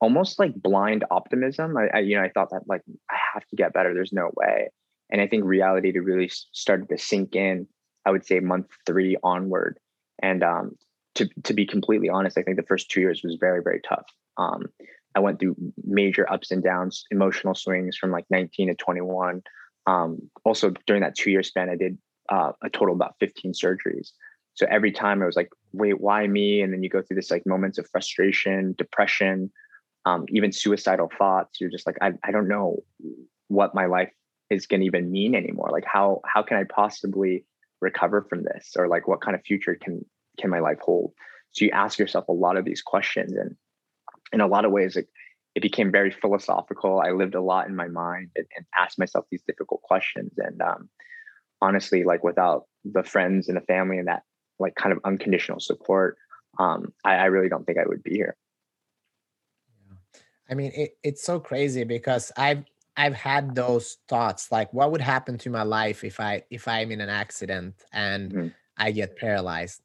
almost 0.01 0.39
like 0.39 0.55
blind 0.55 1.05
optimism. 1.11 1.77
I, 1.77 1.89
I 1.95 1.99
you 2.01 2.17
know, 2.17 2.23
I 2.23 2.31
thought 2.31 2.51
that 2.51 2.63
like, 2.67 2.83
I 3.11 3.17
have 3.35 3.47
to 3.49 3.57
get 3.57 3.73
better. 3.73 3.95
There's 3.95 4.13
no 4.13 4.31
way 4.35 4.71
and 5.11 5.21
I 5.21 5.27
think 5.27 5.45
reality 5.45 5.93
to 5.93 6.01
really 6.01 6.31
started 6.53 6.89
to 6.89 6.99
sink 6.99 7.35
in, 7.35 7.67
I 8.07 8.11
would 8.11 8.25
say 8.25 8.41
month 8.41 8.67
three 8.87 9.17
onward. 9.23 9.79
And 10.23 10.43
um, 10.43 10.77
to, 11.17 11.29
to 11.45 11.55
be 11.55 11.67
completely 11.67 12.09
honest, 12.09 12.39
I 12.39 12.43
think 12.43 12.57
the 12.57 12.63
first 12.65 12.91
two 12.91 13.01
years 13.01 13.23
was 13.23 13.37
very, 13.39 13.63
very 13.63 13.81
tough. 13.81 14.07
Um, 14.37 14.67
I 15.15 15.21
went 15.21 15.41
through 15.41 15.57
major 15.85 16.31
ups 16.31 16.51
and 16.51 16.63
downs, 16.63 17.05
emotional 17.11 17.55
swings 17.55 17.97
from 17.97 18.11
like 18.11 18.27
19 18.31 18.69
to 18.69 18.75
21. 18.75 19.43
Um, 19.87 20.31
also, 20.45 20.73
during 20.87 21.03
that 21.03 21.17
two 21.17 21.31
year 21.31 21.43
span, 21.43 21.69
I 21.69 21.77
did 21.77 21.99
uh, 22.29 22.53
a 22.63 22.71
total 22.71 22.95
about 22.95 23.17
15 23.19 23.53
surgeries. 23.53 24.11
So 24.55 24.67
every 24.71 24.93
time 24.93 25.23
I 25.23 25.27
was 25.27 25.37
like, 25.37 25.51
wait, 25.73 26.01
why 26.01 26.27
me? 26.27 26.61
And 26.61 26.73
then 26.73 26.83
you 26.83 26.89
go 26.89 27.03
through 27.03 27.17
this 27.17 27.31
like 27.31 27.47
moments 27.47 27.79
of 27.79 27.89
frustration, 27.89 28.75
depression, 28.79 29.51
um, 30.05 30.27
even 30.29 30.53
suicidal 30.53 31.11
thoughts. 31.19 31.61
You're 31.61 31.71
just 31.71 31.87
like, 31.87 31.97
I, 32.01 32.13
I 32.23 32.31
don't 32.31 32.49
know 32.49 32.83
what 33.49 33.75
my 33.75 33.87
life 33.87 34.13
is 34.51 34.67
going 34.67 34.81
to 34.81 34.87
even 34.87 35.11
mean 35.11 35.35
anymore 35.35 35.71
like 35.73 35.85
how 35.85 36.21
how 36.25 36.43
can 36.43 36.57
i 36.57 36.65
possibly 36.65 37.45
recover 37.81 38.27
from 38.29 38.43
this 38.43 38.75
or 38.77 38.89
like 38.89 39.09
what 39.09 39.21
kind 39.21 39.35
of 39.35 39.43
future 39.43 39.77
can 39.81 40.05
can 40.41 40.51
my 40.51 40.61
life 40.61 40.79
hold 40.81 41.13
so 41.53 41.65
you 41.65 41.71
ask 41.71 41.99
yourself 41.99 42.29
a 42.29 42.33
lot 42.33 42.57
of 42.57 42.65
these 42.65 42.83
questions 42.83 43.33
and 43.33 43.57
in 44.33 44.41
a 44.41 44.47
lot 44.47 44.65
of 44.65 44.73
ways 44.73 44.97
it, 44.97 45.09
it 45.55 45.61
became 45.61 45.91
very 45.91 46.11
philosophical 46.11 47.01
i 47.01 47.11
lived 47.11 47.35
a 47.35 47.43
lot 47.43 47.69
in 47.69 47.77
my 47.77 47.89
mind 47.89 48.31
and, 48.37 48.47
and 48.57 48.67
asked 48.79 48.99
myself 48.99 49.25
these 49.31 49.43
difficult 49.47 49.83
questions 49.83 50.33
and 50.39 50.61
um, 50.63 50.89
honestly 51.61 52.05
like 52.05 52.25
without 52.25 52.65
the 52.85 53.03
friends 53.03 53.49
and 53.49 53.57
the 53.57 53.63
family 53.63 53.99
and 53.99 54.09
that 54.09 54.23
like 54.59 54.75
kind 54.75 54.93
of 54.93 54.99
unconditional 55.05 55.61
support 55.61 56.17
um, 56.59 56.93
I, 57.05 57.15
I 57.15 57.25
really 57.27 57.49
don't 57.49 57.65
think 57.65 57.79
i 57.79 57.87
would 57.87 58.03
be 58.03 58.15
here 58.15 58.37
I 60.51 60.55
mean, 60.55 60.73
it, 60.75 60.99
it's 61.03 61.23
so 61.23 61.39
crazy 61.39 61.85
because 61.85 62.33
I've 62.37 62.65
I've 62.97 63.15
had 63.15 63.55
those 63.55 63.99
thoughts 64.09 64.51
like 64.51 64.73
what 64.75 64.91
would 64.91 65.01
happen 65.01 65.39
to 65.39 65.51
my 65.51 65.63
life 65.63 66.03
if 66.03 66.19
I 66.19 66.43
if 66.51 66.67
I'm 66.67 66.91
in 66.91 67.01
an 67.01 67.09
accident 67.09 67.75
and 67.93 68.33
mm-hmm. 68.33 68.49
I 68.77 68.91
get 68.91 69.17
paralyzed. 69.17 69.81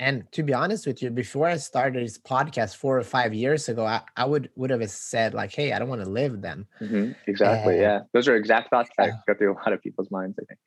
And 0.00 0.24
to 0.32 0.42
be 0.42 0.54
honest 0.54 0.86
with 0.86 1.02
you, 1.02 1.10
before 1.10 1.46
I 1.46 1.58
started 1.58 2.02
this 2.02 2.16
podcast 2.16 2.76
four 2.76 2.98
or 2.98 3.02
five 3.02 3.34
years 3.34 3.68
ago, 3.68 3.84
I, 3.84 4.00
I 4.16 4.24
would 4.24 4.48
would 4.56 4.70
have 4.70 4.90
said 4.90 5.34
like, 5.34 5.54
"Hey, 5.54 5.72
I 5.74 5.78
don't 5.78 5.90
want 5.90 6.02
to 6.02 6.08
live 6.08 6.40
then." 6.40 6.66
Mm-hmm. 6.80 7.12
Exactly. 7.26 7.78
Uh, 7.78 7.82
yeah, 7.82 7.98
those 8.14 8.26
are 8.26 8.34
exact 8.34 8.70
thoughts 8.70 8.88
that 8.96 9.10
go 9.26 9.34
through 9.34 9.52
a 9.52 9.58
lot 9.58 9.74
of 9.74 9.82
people's 9.82 10.10
minds. 10.10 10.38
I 10.40 10.46
think. 10.46 10.58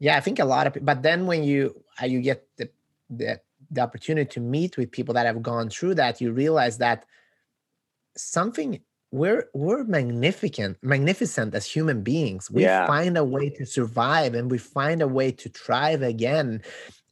Yeah, 0.00 0.16
I 0.16 0.20
think 0.20 0.40
a 0.40 0.44
lot 0.44 0.66
of. 0.66 0.84
But 0.84 1.04
then 1.04 1.26
when 1.26 1.44
you 1.44 1.84
uh, 2.02 2.06
you 2.06 2.20
get 2.20 2.44
the, 2.56 2.68
the 3.08 3.40
the 3.70 3.80
opportunity 3.80 4.28
to 4.30 4.40
meet 4.40 4.76
with 4.76 4.90
people 4.90 5.14
that 5.14 5.24
have 5.24 5.40
gone 5.40 5.70
through 5.70 5.94
that, 5.94 6.20
you 6.20 6.32
realize 6.32 6.78
that 6.78 7.06
something 8.16 8.80
we're 9.12 9.44
we're 9.54 9.84
magnificent 9.84 10.78
magnificent 10.82 11.54
as 11.54 11.66
human 11.66 12.02
beings 12.02 12.50
we 12.50 12.62
yeah. 12.62 12.86
find 12.86 13.16
a 13.16 13.24
way 13.24 13.50
to 13.50 13.66
survive 13.66 14.34
and 14.34 14.50
we 14.50 14.56
find 14.56 15.02
a 15.02 15.08
way 15.08 15.30
to 15.30 15.50
thrive 15.50 16.02
again 16.02 16.62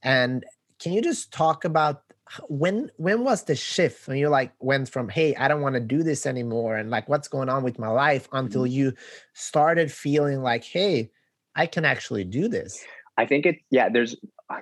and 0.02 0.44
can 0.80 0.92
you 0.92 1.02
just 1.02 1.32
talk 1.32 1.64
about 1.64 2.02
when 2.48 2.90
when 2.96 3.24
was 3.24 3.44
the 3.44 3.56
shift 3.56 4.06
when 4.06 4.16
you 4.16 4.28
like 4.28 4.52
went 4.60 4.88
from 4.88 5.08
hey 5.08 5.34
i 5.36 5.48
don't 5.48 5.60
want 5.60 5.74
to 5.74 5.80
do 5.80 6.02
this 6.02 6.26
anymore 6.26 6.76
and 6.76 6.90
like 6.90 7.08
what's 7.08 7.28
going 7.28 7.48
on 7.48 7.62
with 7.62 7.78
my 7.78 7.88
life 7.88 8.28
until 8.32 8.62
mm-hmm. 8.62 8.72
you 8.72 8.92
started 9.34 9.90
feeling 9.90 10.42
like 10.42 10.64
hey 10.64 11.10
i 11.56 11.66
can 11.66 11.84
actually 11.84 12.24
do 12.24 12.46
this 12.46 12.84
i 13.16 13.26
think 13.26 13.46
it 13.46 13.56
yeah 13.70 13.88
there's 13.88 14.16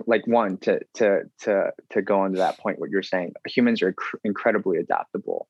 like 0.07 0.27
one 0.27 0.57
to 0.59 0.81
to 0.95 1.23
to 1.39 1.71
to 1.91 2.03
go 2.03 2.21
on 2.21 2.33
to 2.33 2.39
that 2.39 2.59
point 2.59 2.79
what 2.79 2.91
you're 2.91 3.03
saying 3.03 3.33
humans 3.47 3.83
are 3.83 3.93
cr- 3.93 4.17
incredibly 4.25 4.79
adaptable 4.79 5.47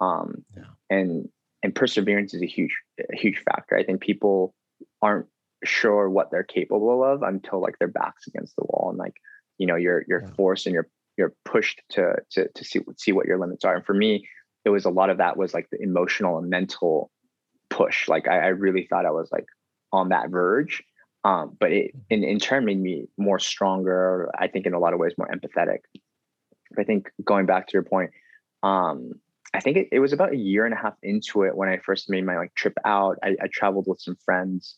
um 0.00 0.44
yeah. 0.56 0.64
and 0.90 1.28
and 1.62 1.74
perseverance 1.74 2.34
is 2.34 2.42
a 2.42 2.46
huge 2.46 2.76
a 3.12 3.16
huge 3.16 3.38
factor 3.38 3.76
i 3.76 3.84
think 3.84 4.00
people 4.00 4.54
aren't 5.02 5.26
sure 5.62 6.08
what 6.08 6.30
they're 6.30 6.42
capable 6.42 7.04
of 7.04 7.22
until 7.22 7.60
like 7.60 7.78
their 7.78 7.88
backs 7.88 8.26
against 8.26 8.56
the 8.56 8.64
wall 8.64 8.88
and 8.90 8.98
like 8.98 9.14
you 9.60 9.66
know 9.66 9.76
you're 9.76 10.04
you're 10.08 10.22
yeah. 10.22 10.30
forced 10.36 10.66
and 10.66 10.74
you're 10.74 10.88
you're 11.18 11.34
pushed 11.44 11.82
to 11.90 12.14
to 12.30 12.48
to 12.54 12.64
see 12.64 12.80
see 12.96 13.12
what 13.12 13.26
your 13.26 13.38
limits 13.38 13.64
are. 13.64 13.76
And 13.76 13.84
for 13.84 13.94
me 13.94 14.26
it 14.64 14.70
was 14.70 14.84
a 14.84 14.90
lot 14.90 15.10
of 15.10 15.18
that 15.18 15.36
was 15.36 15.54
like 15.54 15.68
the 15.70 15.80
emotional 15.80 16.38
and 16.38 16.48
mental 16.48 17.10
push. 17.68 18.08
Like 18.08 18.26
i, 18.26 18.38
I 18.38 18.46
really 18.48 18.86
thought 18.88 19.06
i 19.06 19.10
was 19.10 19.28
like 19.30 19.46
on 19.92 20.08
that 20.08 20.30
verge. 20.30 20.82
Um, 21.22 21.54
but 21.60 21.70
it 21.70 21.90
in, 22.08 22.24
in 22.24 22.38
turn 22.38 22.64
made 22.64 22.80
me 22.80 23.06
more 23.18 23.38
stronger 23.38 24.30
i 24.38 24.48
think 24.48 24.64
in 24.64 24.72
a 24.72 24.78
lot 24.78 24.94
of 24.94 24.98
ways 24.98 25.12
more 25.18 25.28
empathetic. 25.28 25.80
I 26.78 26.84
think 26.84 27.10
going 27.22 27.44
back 27.44 27.66
to 27.66 27.72
your 27.74 27.82
point 27.82 28.12
um, 28.62 29.12
i 29.52 29.60
think 29.60 29.76
it, 29.76 29.88
it 29.92 30.00
was 30.00 30.14
about 30.14 30.32
a 30.32 30.36
year 30.38 30.64
and 30.64 30.72
a 30.72 30.78
half 30.78 30.94
into 31.02 31.42
it 31.42 31.54
when 31.54 31.68
i 31.68 31.76
first 31.76 32.08
made 32.08 32.24
my 32.24 32.38
like 32.38 32.54
trip 32.54 32.76
out. 32.86 33.18
I, 33.22 33.36
I 33.42 33.48
traveled 33.52 33.86
with 33.86 34.00
some 34.00 34.16
friends 34.24 34.76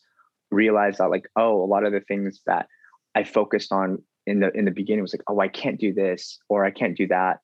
realized 0.51 0.97
that 0.97 1.09
like 1.09 1.29
oh 1.37 1.63
a 1.63 1.69
lot 1.73 1.85
of 1.85 1.93
the 1.93 2.01
things 2.01 2.41
that 2.45 2.67
i 3.15 3.23
focused 3.23 3.71
on 3.71 4.03
in 4.25 4.39
the 4.39 4.51
in 4.57 4.65
the 4.65 4.71
beginning 4.71 5.01
was 5.01 5.13
like, 5.13 5.23
oh, 5.27 5.39
I 5.39 5.47
can't 5.47 5.79
do 5.79 5.93
this 5.93 6.39
or 6.49 6.65
I 6.65 6.71
can't 6.71 6.97
do 6.97 7.07
that. 7.07 7.39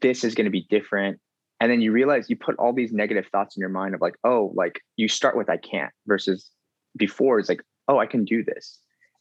This 0.00 0.24
is 0.24 0.34
going 0.34 0.46
to 0.46 0.50
be 0.50 0.66
different. 0.68 1.20
And 1.60 1.70
then 1.70 1.80
you 1.80 1.92
realize 1.92 2.28
you 2.28 2.36
put 2.36 2.56
all 2.56 2.72
these 2.72 2.92
negative 2.92 3.26
thoughts 3.30 3.56
in 3.56 3.60
your 3.60 3.68
mind 3.68 3.94
of 3.94 4.00
like, 4.00 4.16
oh, 4.24 4.52
like 4.56 4.80
you 4.96 5.06
start 5.06 5.36
with 5.36 5.48
I 5.48 5.58
can't 5.58 5.92
versus 6.06 6.50
before 6.96 7.38
it's 7.38 7.48
like, 7.48 7.62
oh, 7.86 7.98
I 7.98 8.06
can 8.06 8.24
do 8.24 8.42
this. 8.42 8.78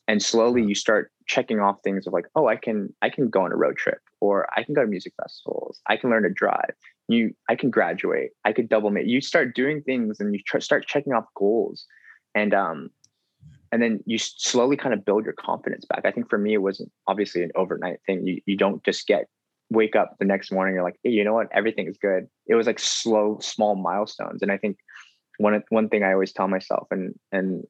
And 0.07 0.21
slowly 0.21 0.63
you 0.63 0.73
start 0.73 1.11
checking 1.27 1.59
off 1.59 1.77
things 1.83 2.07
of 2.07 2.13
like, 2.13 2.25
oh, 2.35 2.47
I 2.47 2.55
can 2.55 2.93
I 3.01 3.09
can 3.09 3.29
go 3.29 3.43
on 3.43 3.51
a 3.51 3.55
road 3.55 3.77
trip 3.77 3.99
or 4.19 4.47
I 4.57 4.63
can 4.63 4.73
go 4.73 4.81
to 4.81 4.87
music 4.87 5.13
festivals. 5.21 5.81
I 5.87 5.97
can 5.97 6.09
learn 6.09 6.23
to 6.23 6.29
drive. 6.29 6.73
You 7.07 7.33
I 7.47 7.55
can 7.55 7.69
graduate. 7.69 8.31
I 8.43 8.53
could 8.53 8.69
double 8.69 8.89
make. 8.89 9.05
You 9.07 9.21
start 9.21 9.55
doing 9.55 9.81
things 9.83 10.19
and 10.19 10.33
you 10.33 10.41
tr- 10.45 10.59
start 10.59 10.87
checking 10.87 11.13
off 11.13 11.25
goals. 11.35 11.85
And 12.33 12.53
um 12.53 12.89
and 13.71 13.81
then 13.81 14.01
you 14.05 14.17
slowly 14.17 14.75
kind 14.75 14.93
of 14.93 15.05
build 15.05 15.23
your 15.23 15.33
confidence 15.33 15.85
back. 15.85 16.01
I 16.05 16.11
think 16.11 16.29
for 16.29 16.37
me, 16.37 16.53
it 16.53 16.61
wasn't 16.61 16.91
obviously 17.07 17.43
an 17.43 17.51
overnight 17.55 17.99
thing. 18.05 18.25
You 18.25 18.41
you 18.45 18.57
don't 18.57 18.83
just 18.83 19.07
get 19.07 19.27
wake 19.69 19.95
up 19.95 20.17
the 20.19 20.25
next 20.25 20.51
morning. 20.51 20.75
You're 20.75 20.83
like, 20.83 20.99
hey, 21.03 21.11
you 21.11 21.23
know 21.23 21.33
what? 21.33 21.47
Everything 21.53 21.87
is 21.87 21.97
good. 21.97 22.27
It 22.47 22.55
was 22.55 22.67
like 22.67 22.79
slow, 22.79 23.39
small 23.41 23.75
milestones. 23.75 24.41
And 24.41 24.51
I 24.51 24.57
think 24.57 24.77
one 25.37 25.63
one 25.69 25.89
thing 25.89 26.03
I 26.03 26.13
always 26.13 26.33
tell 26.33 26.47
myself 26.47 26.87
and 26.91 27.15
and 27.31 27.63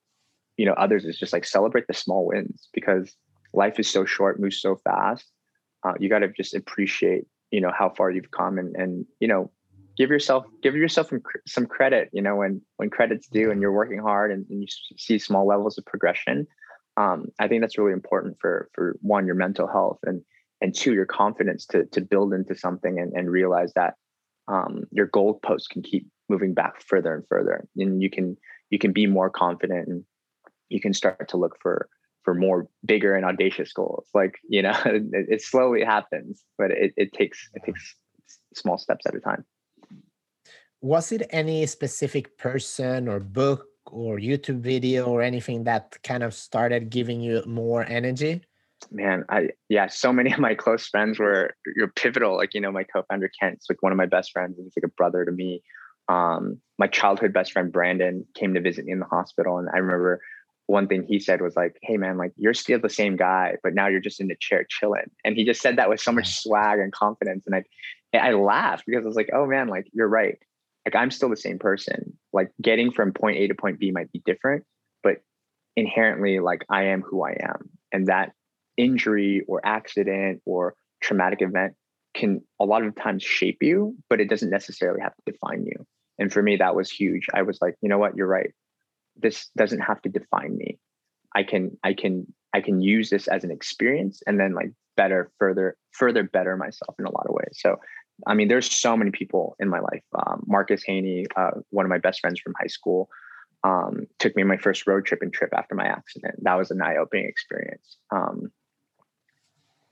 you 0.57 0.65
know 0.65 0.73
others 0.73 1.05
is 1.05 1.17
just 1.17 1.33
like 1.33 1.45
celebrate 1.45 1.87
the 1.87 1.93
small 1.93 2.25
wins 2.25 2.67
because 2.73 3.15
life 3.53 3.79
is 3.79 3.89
so 3.89 4.05
short, 4.05 4.39
moves 4.39 4.59
so 4.59 4.77
fast. 4.83 5.25
Uh, 5.83 5.93
you 5.99 6.09
got 6.09 6.19
to 6.19 6.29
just 6.29 6.53
appreciate 6.55 7.25
you 7.51 7.61
know 7.61 7.71
how 7.77 7.89
far 7.89 8.09
you've 8.09 8.31
come 8.31 8.57
and 8.57 8.75
and 8.75 9.05
you 9.19 9.27
know 9.27 9.51
give 9.97 10.09
yourself 10.09 10.45
give 10.61 10.75
yourself 10.75 11.09
some, 11.09 11.21
some 11.47 11.65
credit 11.65 12.09
you 12.13 12.21
know 12.21 12.35
when 12.35 12.61
when 12.77 12.89
credit's 12.89 13.27
due 13.27 13.51
and 13.51 13.61
you're 13.61 13.71
working 13.71 13.99
hard 13.99 14.31
and, 14.31 14.45
and 14.49 14.61
you 14.61 14.67
see 14.97 15.17
small 15.17 15.45
levels 15.45 15.77
of 15.77 15.85
progression 15.85 16.47
um, 16.97 17.27
i 17.39 17.47
think 17.47 17.61
that's 17.61 17.77
really 17.77 17.93
important 17.93 18.37
for 18.39 18.69
for 18.73 18.95
one 19.01 19.25
your 19.25 19.35
mental 19.35 19.67
health 19.67 19.99
and 20.03 20.21
and 20.61 20.75
two 20.75 20.93
your 20.93 21.05
confidence 21.05 21.65
to 21.65 21.85
to 21.85 22.01
build 22.01 22.33
into 22.33 22.55
something 22.55 22.99
and, 22.99 23.13
and 23.13 23.29
realize 23.29 23.73
that 23.73 23.95
um, 24.47 24.83
your 24.91 25.07
goalpost 25.07 25.69
can 25.69 25.81
keep 25.81 26.07
moving 26.27 26.53
back 26.53 26.81
further 26.81 27.13
and 27.13 27.23
further 27.27 27.67
and 27.77 28.01
you 28.01 28.09
can 28.09 28.37
you 28.69 28.79
can 28.79 28.91
be 28.91 29.07
more 29.07 29.29
confident 29.29 29.87
and 29.87 30.03
you 30.69 30.79
can 30.79 30.93
start 30.93 31.27
to 31.29 31.37
look 31.37 31.57
for 31.61 31.89
for 32.23 32.35
more 32.35 32.69
bigger 32.85 33.15
and 33.15 33.25
audacious 33.25 33.73
goals. 33.73 34.07
Like 34.13 34.39
you 34.47 34.61
know 34.61 34.77
it, 34.85 35.03
it 35.13 35.41
slowly 35.41 35.83
happens 35.83 36.43
but 36.57 36.71
it, 36.71 36.93
it 36.97 37.13
takes 37.13 37.49
it 37.53 37.63
takes 37.65 37.95
small 38.53 38.77
steps 38.77 39.05
at 39.05 39.15
a 39.15 39.19
time 39.19 39.45
was 40.81 41.11
it 41.11 41.27
any 41.29 41.65
specific 41.67 42.37
person 42.37 43.07
or 43.07 43.19
book 43.19 43.67
or 43.85 44.17
YouTube 44.17 44.59
video 44.59 45.05
or 45.05 45.21
anything 45.21 45.63
that 45.63 45.97
kind 46.03 46.23
of 46.23 46.33
started 46.33 46.89
giving 46.89 47.21
you 47.21 47.43
more 47.45 47.85
energy? 47.85 48.41
Man, 48.89 49.23
I 49.29 49.49
yeah, 49.69 49.87
so 49.87 50.11
many 50.11 50.33
of 50.33 50.39
my 50.39 50.55
close 50.55 50.87
friends 50.87 51.19
were 51.19 51.53
you're 51.75 51.89
pivotal. 51.89 52.35
Like, 52.35 52.55
you 52.55 52.61
know, 52.61 52.71
my 52.71 52.83
co-founder 52.83 53.29
Kent's 53.39 53.67
like 53.69 53.83
one 53.83 53.91
of 53.91 53.97
my 53.97 54.07
best 54.07 54.31
friends. 54.31 54.57
He's 54.57 54.73
like 54.75 54.89
a 54.89 54.93
brother 54.95 55.23
to 55.23 55.31
me. 55.31 55.61
Um, 56.09 56.57
my 56.79 56.87
childhood 56.87 57.31
best 57.31 57.51
friend 57.51 57.71
Brandon 57.71 58.25
came 58.33 58.55
to 58.55 58.59
visit 58.59 58.85
me 58.85 58.91
in 58.91 58.99
the 58.99 59.05
hospital. 59.05 59.59
And 59.59 59.69
I 59.71 59.77
remember 59.77 60.19
one 60.65 60.87
thing 60.87 61.03
he 61.03 61.19
said 61.19 61.41
was 61.41 61.55
like, 61.55 61.77
Hey 61.83 61.97
man, 61.97 62.17
like 62.17 62.31
you're 62.37 62.55
still 62.55 62.79
the 62.79 62.89
same 62.89 63.17
guy, 63.17 63.57
but 63.61 63.75
now 63.75 63.87
you're 63.87 63.99
just 63.99 64.19
in 64.19 64.27
the 64.27 64.35
chair 64.39 64.65
chilling. 64.67 65.11
And 65.23 65.35
he 65.35 65.45
just 65.45 65.61
said 65.61 65.75
that 65.77 65.89
with 65.89 66.01
so 66.01 66.11
much 66.11 66.41
swag 66.41 66.79
and 66.79 66.91
confidence. 66.91 67.45
And 67.45 67.55
I 67.55 67.63
I 68.17 68.33
laughed 68.33 68.85
because 68.87 69.03
I 69.03 69.07
was 69.07 69.15
like, 69.15 69.29
oh 69.31 69.45
man, 69.45 69.67
like 69.67 69.85
you're 69.93 70.07
right 70.07 70.39
like 70.85 70.95
I'm 70.95 71.11
still 71.11 71.29
the 71.29 71.37
same 71.37 71.59
person. 71.59 72.17
Like 72.33 72.51
getting 72.61 72.91
from 72.91 73.13
point 73.13 73.37
A 73.37 73.47
to 73.47 73.55
point 73.55 73.79
B 73.79 73.91
might 73.91 74.11
be 74.11 74.21
different, 74.25 74.63
but 75.03 75.17
inherently, 75.75 76.39
like 76.39 76.65
I 76.69 76.85
am 76.85 77.01
who 77.01 77.23
I 77.23 77.35
am. 77.41 77.69
And 77.91 78.07
that 78.07 78.33
injury 78.77 79.43
or 79.47 79.61
accident 79.63 80.41
or 80.45 80.75
traumatic 81.01 81.41
event 81.41 81.73
can 82.13 82.41
a 82.59 82.65
lot 82.65 82.83
of 82.83 82.95
times 82.95 83.23
shape 83.23 83.59
you, 83.61 83.95
but 84.09 84.19
it 84.19 84.29
doesn't 84.29 84.49
necessarily 84.49 85.01
have 85.01 85.15
to 85.15 85.31
define 85.31 85.65
you. 85.65 85.85
And 86.19 86.31
for 86.31 86.41
me, 86.41 86.57
that 86.57 86.75
was 86.75 86.89
huge. 86.89 87.27
I 87.33 87.41
was 87.43 87.59
like, 87.61 87.75
you 87.81 87.89
know 87.89 87.97
what, 87.97 88.15
you're 88.15 88.27
right. 88.27 88.51
This 89.15 89.49
doesn't 89.57 89.79
have 89.79 90.01
to 90.03 90.09
define 90.09 90.57
me. 90.57 90.79
I 91.35 91.43
can, 91.43 91.77
I 91.83 91.93
can, 91.93 92.27
I 92.53 92.61
can 92.61 92.81
use 92.81 93.09
this 93.09 93.27
as 93.27 93.43
an 93.43 93.51
experience 93.51 94.21
and 94.27 94.39
then 94.39 94.53
like 94.53 94.71
better, 94.97 95.31
further, 95.39 95.77
further 95.91 96.23
better 96.23 96.57
myself 96.57 96.95
in 96.99 97.05
a 97.05 97.11
lot 97.11 97.25
of 97.27 97.33
ways. 97.33 97.53
So 97.53 97.77
I 98.27 98.33
mean, 98.33 98.47
there's 98.47 98.69
so 98.69 98.95
many 98.95 99.11
people 99.11 99.55
in 99.59 99.69
my 99.69 99.79
life. 99.79 100.03
Um, 100.13 100.43
Marcus 100.47 100.83
Haney, 100.83 101.25
uh, 101.35 101.51
one 101.69 101.85
of 101.85 101.89
my 101.89 101.97
best 101.97 102.19
friends 102.19 102.39
from 102.39 102.53
high 102.59 102.67
school, 102.67 103.09
um, 103.63 104.07
took 104.19 104.35
me 104.35 104.41
on 104.41 104.47
my 104.47 104.57
first 104.57 104.87
road 104.87 105.05
trip 105.05 105.21
and 105.21 105.31
trip 105.31 105.51
after 105.53 105.75
my 105.75 105.85
accident. 105.85 106.35
That 106.43 106.55
was 106.55 106.71
an 106.71 106.81
eye-opening 106.81 107.25
experience. 107.25 107.97
Um, 108.11 108.51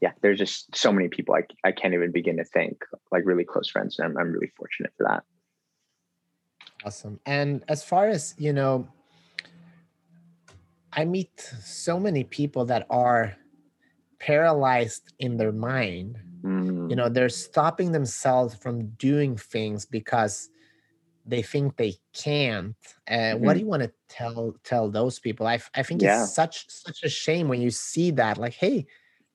yeah, 0.02 0.12
there's 0.22 0.40
just 0.40 0.76
so 0.76 0.92
many 0.92 1.08
people 1.10 1.36
I, 1.36 1.44
I 1.68 1.72
can't 1.72 1.94
even 1.94 2.12
begin 2.12 2.38
to 2.38 2.46
think, 2.46 2.84
like 3.12 3.24
really 3.26 3.44
close 3.44 3.70
friends. 3.70 4.00
And 4.00 4.08
I'm, 4.08 4.18
I'm 4.18 4.32
really 4.32 4.52
fortunate 4.58 4.94
for 4.98 5.06
that. 5.08 5.24
Awesome. 6.86 7.20
And 7.26 7.64
as 7.68 7.84
far 7.84 8.08
as, 8.08 8.34
you 8.38 8.54
know, 8.54 8.88
I 10.94 11.06
meet 11.06 11.40
so 11.64 12.00
many 12.00 12.24
people 12.24 12.66
that 12.66 12.88
are 12.90 13.36
paralyzed 14.20 15.14
in 15.20 15.38
their 15.38 15.52
mind 15.52 16.18
Mm. 16.43 16.89
You 16.89 16.96
know, 16.96 17.10
they're 17.10 17.29
stopping 17.29 17.91
themselves 17.91 18.55
from 18.55 18.89
doing 18.91 19.36
things 19.38 19.86
because 19.86 20.50
they 21.25 21.41
think 21.41 21.77
they 21.77 21.96
can't. 22.13 22.75
Uh, 23.08 23.13
mm-hmm. 23.13 23.46
What 23.46 23.53
do 23.53 23.60
mm-hmm. 23.60 23.65
you 23.65 23.69
want 23.69 23.84
to 23.84 23.91
tell 24.10 24.55
tell 24.63 24.89
those 24.89 25.19
people? 25.19 25.48
I, 25.48 25.60
I 25.75 25.84
think 25.84 26.01
yeah. 26.01 26.24
it's 26.24 26.34
such 26.34 26.69
such 26.69 27.03
a 27.03 27.10
shame 27.10 27.48
when 27.48 27.62
you 27.62 27.72
see 27.72 28.12
that. 28.12 28.38
Like, 28.38 28.53
hey, 28.53 28.88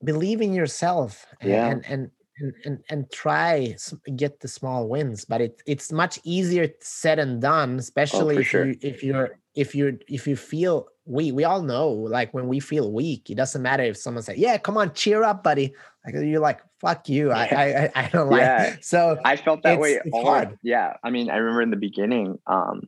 believe 0.03 0.41
in 0.41 0.53
yourself 0.53 1.25
yeah. 1.41 1.67
and 1.67 1.85
and 1.85 2.11
and 2.39 2.53
and, 2.65 2.83
and 2.89 3.11
try 3.11 3.75
get 4.15 4.39
the 4.39 4.47
small 4.47 4.87
wins. 4.87 5.25
But 5.25 5.41
it 5.41 5.61
it's 5.65 5.91
much 5.91 6.19
easier 6.23 6.69
said 6.81 7.19
and 7.19 7.41
done, 7.41 7.75
oh, 7.75 7.79
especially 7.79 8.37
oh, 8.37 8.39
if 8.39 8.47
sure. 8.47 8.65
you 8.67 8.77
if 8.81 9.03
you're 9.03 9.39
if 9.55 9.75
you're 9.75 9.93
if 10.07 10.27
you 10.27 10.35
feel 10.35 10.87
weak, 11.05 11.33
we 11.33 11.43
all 11.43 11.61
know 11.61 11.89
like 11.89 12.33
when 12.33 12.47
we 12.47 12.59
feel 12.59 12.91
weak 12.91 13.29
it 13.29 13.35
doesn't 13.35 13.61
matter 13.61 13.83
if 13.83 13.97
someone 13.97 14.23
says 14.23 14.37
yeah 14.37 14.57
come 14.57 14.77
on 14.77 14.93
cheer 14.93 15.23
up 15.23 15.43
buddy 15.43 15.73
like 16.05 16.15
you're 16.15 16.39
like 16.39 16.61
fuck 16.81 17.07
you 17.07 17.31
i 17.31 17.43
i, 17.43 17.91
I 17.95 18.09
don't 18.09 18.29
like 18.29 18.41
yeah. 18.41 18.75
so 18.81 19.19
i 19.23 19.35
felt 19.35 19.61
that 19.63 19.79
way 19.79 19.99
it's 20.03 20.17
hard. 20.17 20.57
yeah 20.63 20.93
i 21.03 21.09
mean 21.09 21.29
i 21.29 21.37
remember 21.37 21.61
in 21.61 21.69
the 21.69 21.77
beginning 21.77 22.39
um 22.47 22.81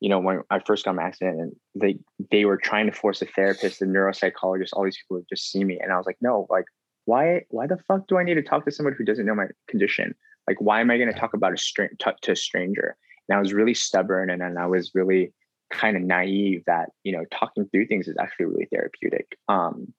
you 0.00 0.08
know 0.08 0.18
when 0.18 0.42
i 0.50 0.58
first 0.58 0.84
got 0.84 0.96
my 0.96 1.04
accident 1.04 1.40
and 1.40 1.56
they 1.74 1.98
they 2.32 2.44
were 2.44 2.56
trying 2.56 2.86
to 2.86 2.92
force 2.92 3.22
a 3.22 3.26
therapist 3.26 3.80
a 3.80 3.84
neuropsychologist 3.84 4.70
all 4.72 4.84
these 4.84 4.96
people 4.96 5.18
would 5.18 5.28
just 5.28 5.50
see 5.50 5.62
me 5.62 5.78
and 5.80 5.92
i 5.92 5.96
was 5.96 6.06
like 6.06 6.18
no 6.20 6.46
like 6.50 6.64
why 7.04 7.42
why 7.48 7.66
the 7.66 7.78
fuck 7.88 8.06
do 8.06 8.18
I 8.18 8.24
need 8.24 8.34
to 8.34 8.42
talk 8.42 8.64
to 8.64 8.70
somebody 8.70 8.96
who 8.96 9.04
doesn't 9.04 9.26
know 9.26 9.34
my 9.34 9.46
condition? 9.68 10.14
Like, 10.48 10.60
why 10.60 10.80
am 10.80 10.90
I 10.90 10.98
going 10.98 11.12
to 11.12 11.18
talk 11.18 11.34
about 11.34 11.52
a 11.52 11.56
str- 11.56 11.84
to, 11.98 12.14
to 12.22 12.32
a 12.32 12.36
stranger? 12.36 12.96
And 13.28 13.36
I 13.36 13.40
was 13.40 13.52
really 13.52 13.74
stubborn, 13.74 14.30
and 14.30 14.40
then 14.40 14.56
I 14.58 14.66
was 14.66 14.92
really 14.94 15.32
kind 15.72 15.96
of 15.96 16.02
naive 16.02 16.62
that 16.66 16.90
you 17.02 17.12
know 17.12 17.24
talking 17.32 17.66
through 17.66 17.86
things 17.86 18.06
is 18.06 18.16
actually 18.20 18.46
really 18.46 18.68
therapeutic. 18.70 19.36
Um, 19.48 19.92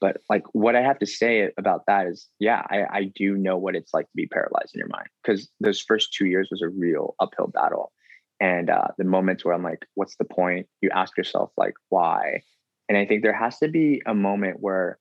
but 0.00 0.18
like 0.30 0.44
what 0.52 0.76
I 0.76 0.82
have 0.82 0.98
to 1.00 1.06
say 1.06 1.50
about 1.58 1.82
that 1.86 2.06
is, 2.06 2.28
yeah, 2.38 2.62
I, 2.70 2.84
I 2.90 3.12
do 3.14 3.36
know 3.36 3.56
what 3.56 3.74
it's 3.74 3.92
like 3.92 4.04
to 4.06 4.16
be 4.16 4.26
paralyzed 4.26 4.74
in 4.74 4.78
your 4.78 4.88
mind 4.88 5.08
because 5.22 5.48
those 5.60 5.80
first 5.80 6.12
two 6.12 6.26
years 6.26 6.48
was 6.50 6.62
a 6.62 6.68
real 6.68 7.14
uphill 7.20 7.48
battle. 7.48 7.92
And 8.40 8.70
uh, 8.70 8.88
the 8.96 9.04
moments 9.04 9.44
where 9.44 9.54
I'm 9.54 9.64
like, 9.64 9.84
what's 9.94 10.14
the 10.16 10.24
point? 10.24 10.68
You 10.80 10.90
ask 10.94 11.16
yourself, 11.18 11.50
like, 11.56 11.74
why? 11.88 12.42
And 12.88 12.96
I 12.96 13.04
think 13.04 13.22
there 13.22 13.32
has 13.32 13.58
to 13.58 13.68
be 13.68 14.00
a 14.06 14.14
moment 14.14 14.58
where 14.60 14.98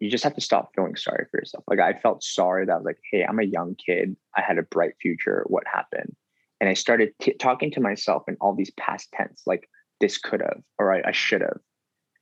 you 0.00 0.10
just 0.10 0.24
have 0.24 0.34
to 0.34 0.40
stop 0.40 0.70
feeling 0.74 0.96
sorry 0.96 1.26
for 1.30 1.38
yourself. 1.38 1.64
Like 1.68 1.80
I 1.80 1.94
felt 2.00 2.22
sorry 2.22 2.66
that 2.66 2.72
I 2.72 2.76
was 2.76 2.84
like, 2.84 2.98
hey, 3.10 3.24
I'm 3.24 3.38
a 3.38 3.44
young 3.44 3.76
kid. 3.76 4.16
I 4.36 4.42
had 4.42 4.58
a 4.58 4.62
bright 4.62 4.92
future. 5.00 5.44
What 5.46 5.64
happened? 5.72 6.14
And 6.60 6.70
I 6.70 6.74
started 6.74 7.12
t- 7.20 7.34
talking 7.34 7.70
to 7.72 7.80
myself 7.80 8.24
in 8.28 8.36
all 8.40 8.54
these 8.54 8.70
past 8.72 9.10
tense, 9.12 9.42
like 9.46 9.68
this 10.00 10.18
could 10.18 10.40
have, 10.40 10.62
or 10.78 10.94
I, 10.94 11.02
I 11.08 11.12
should 11.12 11.42
have. 11.42 11.58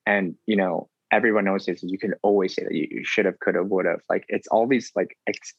And, 0.06 0.34
you 0.46 0.56
know, 0.56 0.88
everyone 1.12 1.44
knows 1.44 1.66
this. 1.66 1.82
You 1.82 1.98
can 1.98 2.14
always 2.22 2.54
say 2.54 2.64
that 2.64 2.74
you, 2.74 2.88
you 2.90 3.04
should 3.04 3.26
have, 3.26 3.38
could 3.40 3.54
have, 3.54 3.68
would 3.68 3.86
have. 3.86 4.00
Like 4.10 4.24
it's 4.28 4.48
all 4.48 4.66
these 4.66 4.90
like 4.96 5.16
ex- 5.28 5.54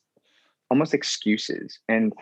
almost 0.69 0.93
excuses. 0.93 1.79
And 1.87 2.13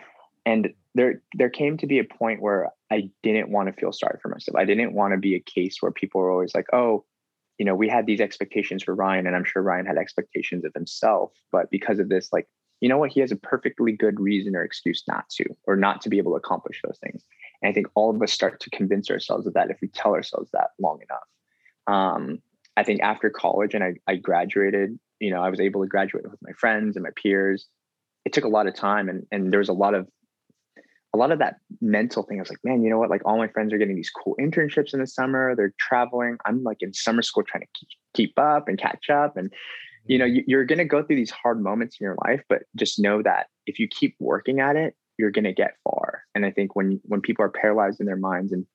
and 0.46 0.72
there 0.94 1.22
there 1.34 1.50
came 1.50 1.76
to 1.78 1.86
be 1.86 1.98
a 1.98 2.04
point 2.04 2.42
where 2.42 2.70
I 2.90 3.10
didn't 3.22 3.50
want 3.50 3.68
to 3.68 3.72
feel 3.72 3.92
sorry 3.92 4.18
for 4.22 4.28
myself. 4.28 4.56
I 4.56 4.64
didn't 4.64 4.92
want 4.92 5.12
to 5.12 5.18
be 5.18 5.34
a 5.34 5.40
case 5.40 5.78
where 5.80 5.90
people 5.90 6.20
were 6.20 6.30
always 6.30 6.54
like, 6.54 6.66
oh, 6.72 7.04
you 7.58 7.64
know, 7.64 7.74
we 7.74 7.88
had 7.88 8.06
these 8.06 8.20
expectations 8.20 8.82
for 8.82 8.94
Ryan, 8.94 9.26
and 9.26 9.34
I'm 9.34 9.44
sure 9.44 9.62
Ryan 9.62 9.86
had 9.86 9.96
expectations 9.96 10.64
of 10.64 10.72
himself. 10.74 11.32
But 11.50 11.70
because 11.70 11.98
of 11.98 12.08
this, 12.08 12.32
like, 12.32 12.48
you 12.84 12.90
know 12.90 12.98
what, 12.98 13.10
he 13.10 13.20
has 13.20 13.32
a 13.32 13.36
perfectly 13.36 13.92
good 13.92 14.20
reason 14.20 14.54
or 14.54 14.62
excuse 14.62 15.04
not 15.08 15.26
to, 15.30 15.46
or 15.66 15.74
not 15.74 16.02
to 16.02 16.10
be 16.10 16.18
able 16.18 16.32
to 16.32 16.36
accomplish 16.36 16.82
those 16.84 16.98
things. 17.02 17.24
And 17.62 17.70
I 17.70 17.72
think 17.72 17.86
all 17.94 18.14
of 18.14 18.22
us 18.22 18.30
start 18.30 18.60
to 18.60 18.68
convince 18.68 19.10
ourselves 19.10 19.46
of 19.46 19.54
that 19.54 19.70
if 19.70 19.78
we 19.80 19.88
tell 19.88 20.12
ourselves 20.12 20.50
that 20.52 20.72
long 20.78 21.00
enough. 21.00 21.24
Um, 21.86 22.42
I 22.76 22.82
think 22.82 23.00
after 23.00 23.30
college 23.30 23.72
and 23.72 23.82
I, 23.82 23.94
I 24.06 24.16
graduated, 24.16 24.98
you 25.18 25.30
know, 25.30 25.40
I 25.40 25.48
was 25.48 25.60
able 25.60 25.80
to 25.80 25.88
graduate 25.88 26.30
with 26.30 26.38
my 26.42 26.52
friends 26.52 26.94
and 26.94 27.02
my 27.02 27.08
peers. 27.16 27.66
It 28.26 28.34
took 28.34 28.44
a 28.44 28.48
lot 28.48 28.66
of 28.66 28.74
time 28.74 29.08
and, 29.08 29.26
and 29.32 29.50
there 29.50 29.60
was 29.60 29.70
a 29.70 29.72
lot 29.72 29.94
of 29.94 30.06
a 31.14 31.16
lot 31.16 31.32
of 31.32 31.38
that 31.38 31.56
mental 31.80 32.22
thing. 32.24 32.38
I 32.38 32.42
was 32.42 32.50
like, 32.50 32.64
man, 32.64 32.82
you 32.82 32.90
know 32.90 32.98
what? 32.98 33.08
Like 33.08 33.22
all 33.24 33.38
my 33.38 33.48
friends 33.48 33.72
are 33.72 33.78
getting 33.78 33.96
these 33.96 34.10
cool 34.10 34.36
internships 34.38 34.92
in 34.92 35.00
the 35.00 35.06
summer. 35.06 35.54
They're 35.56 35.72
traveling. 35.80 36.36
I'm 36.44 36.62
like 36.64 36.82
in 36.82 36.92
summer 36.92 37.22
school 37.22 37.44
trying 37.44 37.62
to 37.62 37.68
keep, 37.72 37.88
keep 38.12 38.38
up 38.38 38.68
and 38.68 38.76
catch 38.76 39.08
up. 39.08 39.38
And, 39.38 39.50
you 40.06 40.18
know, 40.18 40.24
you, 40.24 40.58
are 40.58 40.64
going 40.64 40.78
to 40.78 40.84
go 40.84 41.02
through 41.02 41.16
these 41.16 41.30
hard 41.30 41.62
moments 41.62 41.96
in 41.98 42.04
your 42.04 42.16
life, 42.26 42.42
but 42.48 42.62
just 42.76 42.98
know 42.98 43.22
that 43.22 43.46
if 43.66 43.78
you 43.78 43.88
keep 43.88 44.14
working 44.18 44.60
at 44.60 44.76
it, 44.76 44.94
you're 45.18 45.30
going 45.30 45.44
to 45.44 45.52
get 45.52 45.76
far. 45.84 46.24
And 46.34 46.44
I 46.44 46.50
think 46.50 46.76
when, 46.76 47.00
when 47.04 47.20
people 47.20 47.44
are 47.44 47.50
paralyzed 47.50 48.00
in 48.00 48.06
their 48.06 48.16
minds 48.16 48.52
and, 48.52 48.66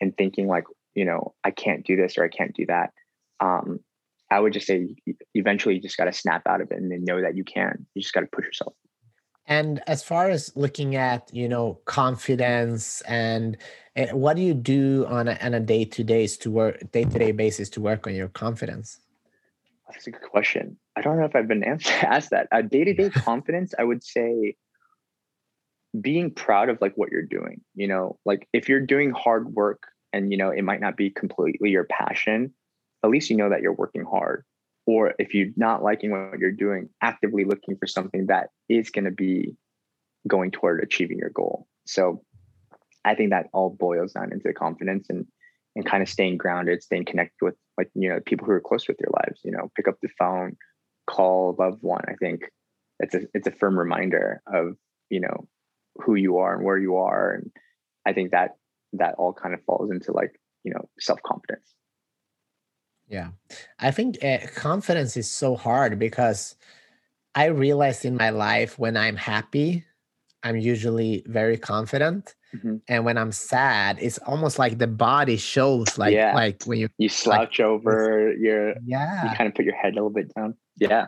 and 0.00 0.16
thinking 0.16 0.46
like, 0.46 0.64
you 0.94 1.04
know, 1.04 1.34
I 1.44 1.50
can't 1.50 1.84
do 1.84 1.96
this 1.96 2.16
or 2.16 2.24
I 2.24 2.28
can't 2.28 2.54
do 2.54 2.66
that, 2.66 2.92
um, 3.40 3.80
I 4.30 4.40
would 4.40 4.52
just 4.52 4.66
say 4.66 4.94
eventually 5.34 5.74
you 5.74 5.80
just 5.80 5.96
got 5.96 6.04
to 6.04 6.12
snap 6.12 6.42
out 6.46 6.60
of 6.60 6.70
it 6.70 6.78
and 6.78 6.90
then 6.90 7.04
know 7.04 7.20
that 7.20 7.36
you 7.36 7.44
can. 7.44 7.86
You 7.94 8.02
just 8.02 8.14
got 8.14 8.20
to 8.20 8.26
push 8.26 8.44
yourself. 8.44 8.74
And 9.46 9.80
as 9.86 10.02
far 10.02 10.28
as 10.28 10.54
looking 10.56 10.94
at 10.94 11.30
you 11.32 11.48
know 11.48 11.80
confidence 11.86 13.00
and 13.02 13.56
uh, 13.96 14.08
what 14.08 14.36
do 14.36 14.42
you 14.42 14.52
do 14.52 15.06
on 15.08 15.26
a, 15.26 15.38
on 15.40 15.54
a 15.54 15.60
day 15.60 15.86
to 15.86 16.50
work 16.50 16.92
day 16.92 17.04
to 17.04 17.18
day 17.18 17.32
basis 17.32 17.70
to 17.70 17.80
work 17.80 18.06
on 18.06 18.14
your 18.14 18.28
confidence? 18.28 19.00
That's 19.88 20.06
a 20.06 20.10
good 20.10 20.22
question. 20.22 20.78
I 20.96 21.00
don't 21.00 21.18
know 21.18 21.24
if 21.24 21.34
I've 21.34 21.48
been 21.48 21.64
asked 22.02 22.30
that. 22.30 22.48
A 22.52 22.62
day 22.62 22.84
to 22.84 22.94
day 22.94 23.10
confidence, 23.10 23.74
I 23.78 23.84
would 23.84 24.02
say 24.04 24.56
being 25.98 26.30
proud 26.30 26.68
of 26.68 26.78
like 26.80 26.94
what 26.96 27.10
you're 27.10 27.22
doing. 27.22 27.62
You 27.74 27.88
know, 27.88 28.18
like 28.24 28.48
if 28.52 28.68
you're 28.68 28.84
doing 28.84 29.10
hard 29.10 29.54
work 29.54 29.82
and 30.12 30.30
you 30.30 30.38
know 30.38 30.50
it 30.50 30.62
might 30.62 30.80
not 30.80 30.96
be 30.96 31.10
completely 31.10 31.70
your 31.70 31.84
passion, 31.84 32.52
at 33.04 33.10
least 33.10 33.30
you 33.30 33.36
know 33.36 33.48
that 33.50 33.62
you're 33.62 33.72
working 33.74 34.04
hard. 34.04 34.44
Or 34.86 35.14
if 35.18 35.34
you're 35.34 35.48
not 35.56 35.82
liking 35.82 36.12
what 36.12 36.38
you're 36.38 36.50
doing, 36.50 36.88
actively 37.02 37.44
looking 37.44 37.76
for 37.76 37.86
something 37.86 38.26
that 38.26 38.48
is 38.70 38.90
going 38.90 39.04
to 39.04 39.10
be 39.10 39.54
going 40.26 40.50
toward 40.50 40.82
achieving 40.82 41.18
your 41.18 41.28
goal. 41.28 41.66
So 41.86 42.22
I 43.04 43.14
think 43.14 43.30
that 43.30 43.48
all 43.52 43.70
boils 43.70 44.12
down 44.12 44.32
into 44.32 44.52
confidence 44.52 45.06
and 45.08 45.26
and 45.76 45.86
kind 45.86 46.02
of 46.02 46.08
staying 46.08 46.38
grounded, 46.38 46.82
staying 46.82 47.04
connected 47.04 47.36
with 47.40 47.54
like 47.78 47.90
you 47.94 48.10
know 48.10 48.20
people 48.26 48.46
who 48.46 48.52
are 48.52 48.60
close 48.60 48.86
with 48.88 48.98
your 49.00 49.12
lives. 49.14 49.40
You 49.44 49.52
know, 49.52 49.70
pick 49.74 49.88
up 49.88 49.96
the 50.02 50.08
phone, 50.18 50.56
call 51.06 51.56
a 51.56 51.62
loved 51.62 51.82
one. 51.82 52.02
I 52.08 52.14
think 52.14 52.42
it's 52.98 53.14
a 53.14 53.20
it's 53.32 53.46
a 53.46 53.52
firm 53.52 53.78
reminder 53.78 54.42
of 54.46 54.76
you 55.08 55.20
know 55.20 55.48
who 56.04 56.16
you 56.16 56.38
are 56.38 56.56
and 56.56 56.64
where 56.64 56.78
you 56.78 56.96
are, 56.96 57.32
and 57.32 57.50
I 58.04 58.12
think 58.12 58.32
that 58.32 58.56
that 58.94 59.14
all 59.16 59.32
kind 59.32 59.54
of 59.54 59.62
falls 59.64 59.90
into 59.90 60.12
like 60.12 60.32
you 60.64 60.72
know 60.74 60.88
self 60.98 61.20
confidence. 61.24 61.74
Yeah. 63.08 63.30
I 63.78 63.90
think 63.90 64.22
uh, 64.22 64.38
confidence 64.54 65.16
is 65.16 65.30
so 65.30 65.56
hard 65.56 65.98
because 65.98 66.56
I 67.34 67.46
realized 67.46 68.04
in 68.04 68.16
my 68.16 68.30
life 68.30 68.78
when 68.78 68.98
I'm 68.98 69.16
happy, 69.16 69.84
I'm 70.42 70.56
usually 70.56 71.22
very 71.26 71.58
confident. 71.58 72.34
Mm-hmm. 72.54 72.76
And 72.88 73.04
when 73.04 73.18
I'm 73.18 73.32
sad, 73.32 73.98
it's 74.00 74.18
almost 74.18 74.58
like 74.58 74.78
the 74.78 74.86
body 74.86 75.36
shows 75.36 75.98
like 75.98 76.14
yeah. 76.14 76.34
like 76.34 76.62
when 76.64 76.78
you 76.78 76.88
you 76.96 77.08
slouch 77.08 77.58
like, 77.58 77.66
over 77.66 78.32
your 78.34 78.74
yeah 78.86 79.30
you 79.30 79.36
kind 79.36 79.48
of 79.48 79.54
put 79.54 79.64
your 79.64 79.74
head 79.74 79.92
a 79.92 79.96
little 79.96 80.10
bit 80.10 80.32
down. 80.34 80.54
Yeah. 80.76 81.06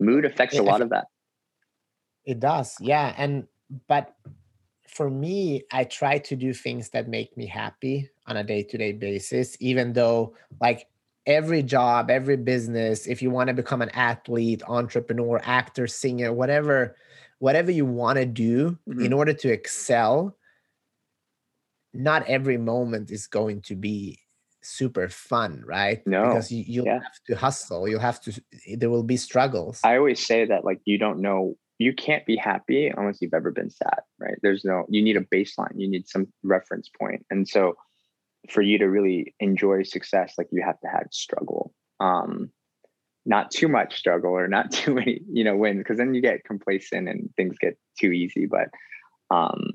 Mood 0.00 0.24
affects 0.24 0.56
it, 0.56 0.60
a 0.60 0.62
lot 0.62 0.80
of 0.80 0.90
that. 0.90 1.06
It 2.24 2.40
does. 2.40 2.76
Yeah. 2.80 3.14
And 3.16 3.46
but 3.88 4.14
for 4.88 5.08
me, 5.08 5.62
I 5.72 5.84
try 5.84 6.18
to 6.18 6.36
do 6.36 6.52
things 6.52 6.90
that 6.90 7.08
make 7.08 7.36
me 7.36 7.46
happy 7.46 8.10
on 8.26 8.36
a 8.36 8.44
day-to-day 8.44 8.92
basis, 8.92 9.56
even 9.60 9.94
though 9.94 10.34
like 10.60 10.86
every 11.26 11.62
job, 11.62 12.10
every 12.10 12.36
business, 12.36 13.06
if 13.06 13.22
you 13.22 13.30
want 13.30 13.48
to 13.48 13.54
become 13.54 13.80
an 13.80 13.88
athlete, 13.90 14.62
entrepreneur, 14.66 15.40
actor, 15.44 15.86
singer, 15.86 16.32
whatever, 16.32 16.96
whatever 17.42 17.72
you 17.72 17.84
want 17.84 18.18
to 18.18 18.24
do 18.24 18.78
mm-hmm. 18.88 19.04
in 19.04 19.12
order 19.12 19.32
to 19.32 19.48
excel, 19.50 20.36
not 21.92 22.24
every 22.28 22.56
moment 22.56 23.10
is 23.10 23.26
going 23.26 23.60
to 23.60 23.74
be 23.74 24.16
super 24.62 25.08
fun, 25.08 25.60
right? 25.66 26.06
No. 26.06 26.22
Because 26.22 26.52
you, 26.52 26.62
you'll 26.64 26.86
yeah. 26.86 27.00
have 27.00 27.20
to 27.26 27.34
hustle. 27.34 27.88
You'll 27.88 27.98
have 27.98 28.20
to, 28.20 28.40
there 28.76 28.90
will 28.90 29.02
be 29.02 29.16
struggles. 29.16 29.80
I 29.82 29.96
always 29.96 30.24
say 30.24 30.44
that, 30.44 30.64
like, 30.64 30.78
you 30.84 30.98
don't 30.98 31.18
know, 31.18 31.56
you 31.78 31.92
can't 31.92 32.24
be 32.26 32.36
happy 32.36 32.86
unless 32.96 33.18
you've 33.20 33.34
ever 33.34 33.50
been 33.50 33.70
sad, 33.70 34.02
right? 34.20 34.38
There's 34.40 34.64
no, 34.64 34.86
you 34.88 35.02
need 35.02 35.16
a 35.16 35.22
baseline, 35.22 35.74
you 35.74 35.90
need 35.90 36.06
some 36.06 36.28
reference 36.44 36.88
point. 36.96 37.26
And 37.28 37.48
so, 37.48 37.74
for 38.50 38.62
you 38.62 38.78
to 38.78 38.86
really 38.86 39.34
enjoy 39.40 39.82
success, 39.82 40.34
like 40.38 40.46
you 40.52 40.62
have 40.62 40.78
to 40.82 40.88
have 40.88 41.08
struggle. 41.10 41.74
Um, 41.98 42.52
not 43.24 43.50
too 43.50 43.68
much 43.68 43.96
struggle 43.96 44.32
or 44.32 44.48
not 44.48 44.70
too 44.72 44.94
many, 44.94 45.20
you 45.30 45.44
know, 45.44 45.56
wins, 45.56 45.78
because 45.78 45.98
then 45.98 46.14
you 46.14 46.20
get 46.20 46.44
complacent 46.44 47.08
and 47.08 47.30
things 47.36 47.56
get 47.58 47.78
too 47.98 48.12
easy. 48.12 48.46
But 48.46 48.68
um, 49.30 49.72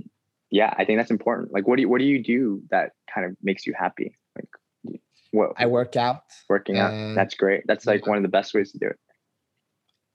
yeah, 0.49 0.73
I 0.77 0.85
think 0.85 0.99
that's 0.99 1.11
important. 1.11 1.51
Like, 1.51 1.67
what 1.67 1.77
do 1.77 1.81
you 1.81 1.89
what 1.89 1.99
do 1.99 2.05
you 2.05 2.23
do 2.23 2.61
that 2.69 2.91
kind 3.13 3.25
of 3.25 3.35
makes 3.41 3.65
you 3.65 3.73
happy? 3.77 4.17
Like, 4.35 4.99
what 5.31 5.53
I 5.57 5.65
work 5.65 5.95
out. 5.95 6.23
Working 6.49 6.77
out. 6.77 7.15
That's 7.15 7.35
great. 7.35 7.63
That's 7.67 7.85
like 7.85 8.07
one 8.07 8.17
of 8.17 8.23
the 8.23 8.29
best 8.29 8.53
ways 8.53 8.71
to 8.71 8.79
do 8.79 8.87
it. 8.87 8.99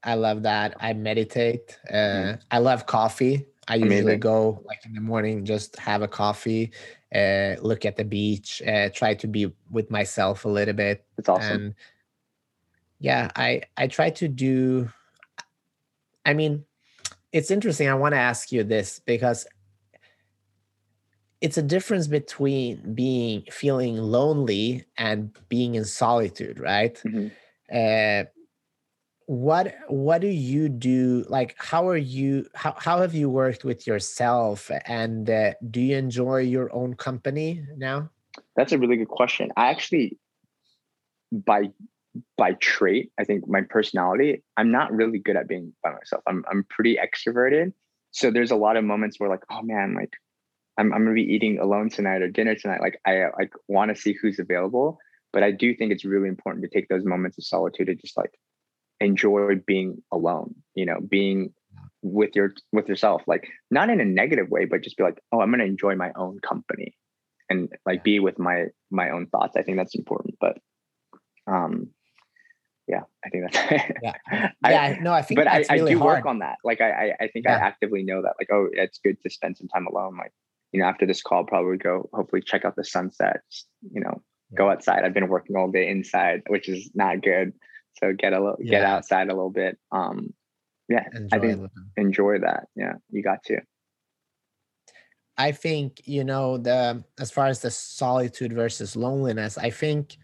I 0.04 0.14
love 0.14 0.42
that. 0.42 0.76
I 0.80 0.94
meditate. 0.94 1.78
Uh, 1.88 1.94
mm. 1.94 2.40
I 2.50 2.58
love 2.58 2.86
coffee. 2.86 3.46
I 3.68 3.76
usually 3.76 4.16
go 4.16 4.60
like 4.64 4.84
in 4.84 4.92
the 4.92 5.00
morning, 5.00 5.44
just 5.44 5.78
have 5.78 6.02
a 6.02 6.08
coffee, 6.08 6.72
uh, 7.14 7.54
look 7.60 7.84
at 7.84 7.96
the 7.96 8.04
beach, 8.04 8.60
uh, 8.66 8.88
try 8.92 9.14
to 9.14 9.28
be 9.28 9.52
with 9.70 9.88
myself 9.88 10.44
a 10.44 10.48
little 10.48 10.74
bit. 10.74 11.04
it's 11.16 11.28
awesome. 11.28 11.62
And 11.66 11.74
yeah, 13.02 13.30
I 13.34 13.62
I 13.76 13.88
try 13.88 14.10
to 14.10 14.28
do. 14.28 14.88
I 16.24 16.34
mean, 16.34 16.64
it's 17.32 17.50
interesting. 17.50 17.88
I 17.88 17.94
want 17.94 18.14
to 18.14 18.18
ask 18.18 18.52
you 18.52 18.62
this 18.62 19.00
because 19.04 19.44
it's 21.40 21.58
a 21.58 21.62
difference 21.62 22.06
between 22.06 22.94
being 22.94 23.42
feeling 23.50 23.96
lonely 23.96 24.84
and 24.96 25.36
being 25.48 25.74
in 25.74 25.84
solitude, 25.84 26.60
right? 26.60 26.94
Mm-hmm. 27.04 27.26
Uh, 27.74 28.30
what 29.26 29.74
what 29.88 30.20
do 30.20 30.28
you 30.28 30.68
do 30.68 31.24
like 31.28 31.54
how 31.58 31.88
are 31.88 31.96
you 31.96 32.44
how, 32.54 32.74
how 32.76 33.00
have 33.00 33.14
you 33.14 33.30
worked 33.30 33.64
with 33.64 33.86
yourself 33.86 34.70
and 34.84 35.30
uh, 35.30 35.52
do 35.70 35.80
you 35.80 35.96
enjoy 35.96 36.38
your 36.38 36.72
own 36.74 36.92
company 36.94 37.64
now 37.76 38.10
that's 38.56 38.72
a 38.72 38.78
really 38.78 38.96
good 38.96 39.08
question 39.08 39.50
i 39.56 39.70
actually 39.70 40.18
by 41.32 41.70
by 42.36 42.52
trait 42.54 43.10
i 43.18 43.24
think 43.24 43.46
my 43.48 43.62
personality 43.62 44.42
i'm 44.56 44.70
not 44.70 44.92
really 44.92 45.18
good 45.18 45.36
at 45.36 45.48
being 45.48 45.72
by 45.82 45.90
myself. 45.90 46.22
I'm, 46.26 46.44
I'm 46.50 46.64
pretty 46.68 46.96
extroverted. 46.96 47.72
So 48.10 48.30
there's 48.30 48.50
a 48.50 48.56
lot 48.56 48.76
of 48.76 48.84
moments 48.84 49.18
where 49.18 49.30
like 49.30 49.44
oh 49.50 49.62
man 49.62 49.94
like 49.94 50.12
i'm, 50.78 50.92
I'm 50.92 51.04
gonna 51.04 51.14
be 51.14 51.22
eating 51.22 51.58
alone 51.58 51.88
tonight 51.88 52.22
or 52.22 52.28
dinner 52.28 52.54
tonight. 52.54 52.80
Like 52.80 52.98
i 53.06 53.26
like 53.38 53.52
want 53.68 53.94
to 53.94 54.00
see 54.00 54.14
who's 54.20 54.38
available 54.38 54.98
but 55.32 55.42
i 55.42 55.50
do 55.50 55.74
think 55.74 55.92
it's 55.92 56.04
really 56.04 56.28
important 56.28 56.64
to 56.64 56.70
take 56.70 56.88
those 56.88 57.04
moments 57.04 57.38
of 57.38 57.44
solitude 57.44 57.86
to 57.86 57.94
just 57.94 58.16
like 58.16 58.32
enjoy 59.00 59.54
being 59.66 60.02
alone 60.12 60.54
you 60.74 60.84
know 60.84 61.00
being 61.00 61.52
with 62.02 62.34
your 62.34 62.52
with 62.72 62.88
yourself. 62.88 63.22
Like 63.26 63.48
not 63.70 63.90
in 63.90 64.00
a 64.00 64.04
negative 64.04 64.48
way 64.50 64.64
but 64.64 64.82
just 64.82 64.96
be 64.96 65.04
like 65.04 65.20
oh 65.32 65.40
i'm 65.40 65.50
going 65.50 65.60
to 65.60 65.66
enjoy 65.66 65.94
my 65.94 66.12
own 66.16 66.38
company 66.40 66.94
and 67.48 67.68
like 67.86 68.04
be 68.04 68.18
with 68.20 68.38
my 68.38 68.66
my 68.90 69.10
own 69.10 69.26
thoughts. 69.26 69.56
I 69.56 69.62
think 69.62 69.78
that's 69.78 69.94
important 69.94 70.36
but 70.40 70.58
um 71.46 71.88
yeah 72.88 73.02
i 73.24 73.28
think 73.28 73.44
that's 73.50 73.92
yeah 74.02 74.48
yeah 74.64 74.96
no 75.00 75.12
i 75.12 75.22
think 75.22 75.38
but 75.38 75.46
I, 75.46 75.64
really 75.70 75.92
I 75.92 75.94
do 75.94 75.98
hard. 76.00 76.18
work 76.18 76.26
on 76.26 76.40
that 76.40 76.56
like 76.64 76.80
i 76.80 76.90
i, 76.90 77.24
I 77.24 77.28
think 77.28 77.44
yeah. 77.44 77.56
i 77.56 77.60
actively 77.60 78.02
know 78.02 78.22
that 78.22 78.34
like 78.38 78.48
oh 78.52 78.68
it's 78.72 78.98
good 78.98 79.16
to 79.22 79.30
spend 79.30 79.56
some 79.56 79.68
time 79.68 79.86
alone 79.86 80.16
like 80.16 80.32
you 80.72 80.80
know 80.80 80.86
after 80.86 81.06
this 81.06 81.22
call 81.22 81.44
probably 81.44 81.76
go 81.76 82.08
hopefully 82.12 82.42
check 82.44 82.64
out 82.64 82.76
the 82.76 82.84
sunset. 82.84 83.42
you 83.92 84.00
know 84.00 84.22
yeah. 84.50 84.56
go 84.56 84.70
outside 84.70 85.04
i've 85.04 85.14
been 85.14 85.28
working 85.28 85.56
all 85.56 85.70
day 85.70 85.88
inside 85.88 86.42
which 86.48 86.68
is 86.68 86.90
not 86.94 87.22
good 87.22 87.52
so 87.94 88.12
get 88.12 88.32
a 88.32 88.40
little 88.40 88.56
yeah. 88.60 88.70
get 88.70 88.84
outside 88.84 89.28
a 89.28 89.34
little 89.34 89.50
bit 89.50 89.78
um 89.92 90.32
yeah 90.88 91.04
enjoy 91.14 91.36
i 91.36 91.38
think 91.38 91.70
enjoy 91.96 92.38
that 92.38 92.64
yeah 92.74 92.94
you 93.10 93.22
got 93.22 93.42
to 93.44 93.58
i 95.38 95.52
think 95.52 96.00
you 96.04 96.24
know 96.24 96.58
the 96.58 97.02
as 97.20 97.30
far 97.30 97.46
as 97.46 97.60
the 97.60 97.70
solitude 97.70 98.52
versus 98.52 98.96
loneliness 98.96 99.56
i 99.56 99.70
think 99.70 100.16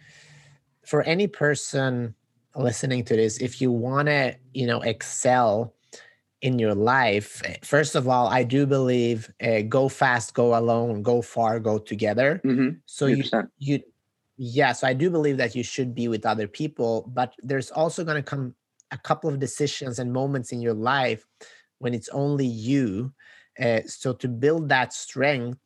for 0.85 1.03
any 1.03 1.27
person 1.27 2.15
listening 2.59 3.05
to 3.05 3.17
this 3.17 3.39
if 3.39 3.61
you 3.61 3.71
want 3.71 4.09
to 4.09 4.35
you 4.53 4.67
know 4.67 4.81
excel 4.83 5.75
in 6.41 6.59
your 6.59 6.75
life 6.75 7.43
eh, 7.45 7.57
first 7.63 7.95
of 7.95 8.09
all 8.09 8.29
i 8.29 8.43
do 8.43 8.67
believe 8.67 9.33
uh, 9.43 9.61
go 9.63 9.89
fast 9.89 10.35
go 10.35 10.59
alone 10.59 11.03
go 11.03 11.21
far 11.21 11.59
go 11.59 11.79
together 11.79 12.41
mm-hmm. 12.45 12.71
so 12.87 13.07
you 13.07 13.25
you 13.59 13.81
yeah 14.37 14.73
so 14.73 14.87
i 14.87 14.93
do 14.93 15.11
believe 15.11 15.37
that 15.37 15.55
you 15.55 15.63
should 15.63 15.95
be 15.95 16.09
with 16.09 16.25
other 16.25 16.47
people 16.47 17.11
but 17.15 17.35
there's 17.43 17.71
also 17.71 18.05
going 18.05 18.17
to 18.17 18.23
come 18.23 18.55
a 18.91 18.99
couple 18.99 19.29
of 19.29 19.39
decisions 19.39 19.99
and 19.99 20.13
moments 20.13 20.53
in 20.53 20.61
your 20.61 20.75
life 20.75 21.27
when 21.79 21.93
it's 21.93 22.09
only 22.11 22.47
you 22.47 23.13
uh, 23.61 23.81
so 23.87 24.13
to 24.13 24.29
build 24.29 24.69
that 24.69 24.93
strength 24.93 25.59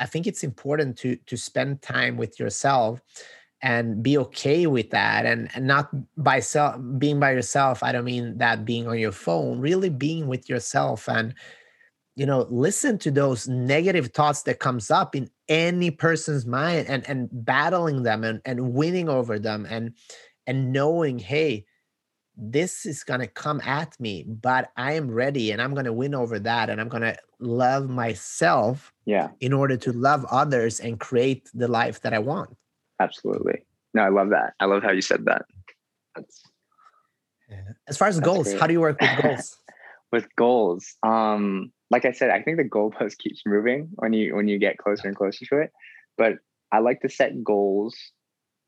i 0.00 0.06
think 0.06 0.26
it's 0.26 0.42
important 0.42 0.96
to 0.96 1.16
to 1.26 1.36
spend 1.36 1.82
time 1.82 2.16
with 2.16 2.40
yourself 2.40 3.00
and 3.62 4.02
be 4.02 4.18
okay 4.18 4.66
with 4.66 4.90
that. 4.90 5.24
And, 5.24 5.48
and 5.54 5.66
not 5.66 5.90
by 6.16 6.40
self 6.40 6.80
being 6.98 7.20
by 7.20 7.32
yourself 7.32 7.82
i 7.82 7.92
don't 7.92 8.04
mean 8.04 8.38
that 8.38 8.64
being 8.64 8.86
on 8.86 8.98
your 8.98 9.12
phone 9.12 9.60
really 9.60 9.90
being 9.90 10.26
with 10.26 10.48
yourself 10.48 11.08
and 11.08 11.34
you 12.16 12.26
know 12.26 12.46
listen 12.50 12.98
to 12.98 13.10
those 13.10 13.48
negative 13.48 14.08
thoughts 14.08 14.42
that 14.42 14.58
comes 14.58 14.90
up 14.90 15.14
in 15.14 15.30
any 15.48 15.90
person's 15.90 16.46
mind 16.46 16.86
and 16.88 17.08
and 17.08 17.28
battling 17.32 18.02
them 18.02 18.24
and, 18.24 18.40
and 18.44 18.74
winning 18.74 19.08
over 19.08 19.38
them 19.38 19.66
and 19.68 19.94
and 20.46 20.72
knowing 20.72 21.18
hey 21.18 21.64
this 22.36 22.86
is 22.86 23.04
going 23.04 23.20
to 23.20 23.26
come 23.26 23.60
at 23.64 23.98
me 24.00 24.24
but 24.26 24.70
i 24.76 24.92
am 24.92 25.10
ready 25.10 25.50
and 25.50 25.60
i'm 25.60 25.74
going 25.74 25.86
to 25.86 25.92
win 25.92 26.14
over 26.14 26.38
that 26.38 26.70
and 26.70 26.80
i'm 26.80 26.88
going 26.88 27.02
to 27.02 27.16
love 27.38 27.88
myself 27.88 28.92
yeah. 29.04 29.28
in 29.40 29.52
order 29.52 29.76
to 29.76 29.92
love 29.92 30.24
others 30.30 30.78
and 30.80 31.00
create 31.00 31.50
the 31.54 31.68
life 31.68 32.00
that 32.00 32.14
i 32.14 32.18
want 32.18 32.56
absolutely 33.02 33.64
no 33.94 34.02
i 34.02 34.08
love 34.08 34.30
that 34.30 34.54
i 34.60 34.64
love 34.64 34.82
how 34.82 34.90
you 34.90 35.02
said 35.02 35.24
that 35.24 35.44
that's 36.14 36.42
yeah. 37.50 37.60
as 37.88 37.96
far 37.96 38.08
as 38.08 38.20
goals 38.20 38.48
great. 38.48 38.60
how 38.60 38.66
do 38.66 38.72
you 38.72 38.80
work 38.80 39.00
with 39.00 39.22
goals 39.22 39.56
with 40.12 40.26
goals 40.36 40.96
um 41.02 41.72
like 41.90 42.04
i 42.04 42.12
said 42.12 42.30
i 42.30 42.40
think 42.40 42.56
the 42.56 42.64
goalpost 42.64 43.18
keeps 43.24 43.42
moving 43.46 43.88
when 43.96 44.12
you 44.12 44.34
when 44.34 44.48
you 44.48 44.58
get 44.58 44.78
closer 44.78 45.08
and 45.08 45.16
closer 45.16 45.44
to 45.46 45.58
it 45.58 45.70
but 46.16 46.34
i 46.70 46.78
like 46.78 47.00
to 47.00 47.08
set 47.08 47.42
goals 47.42 47.96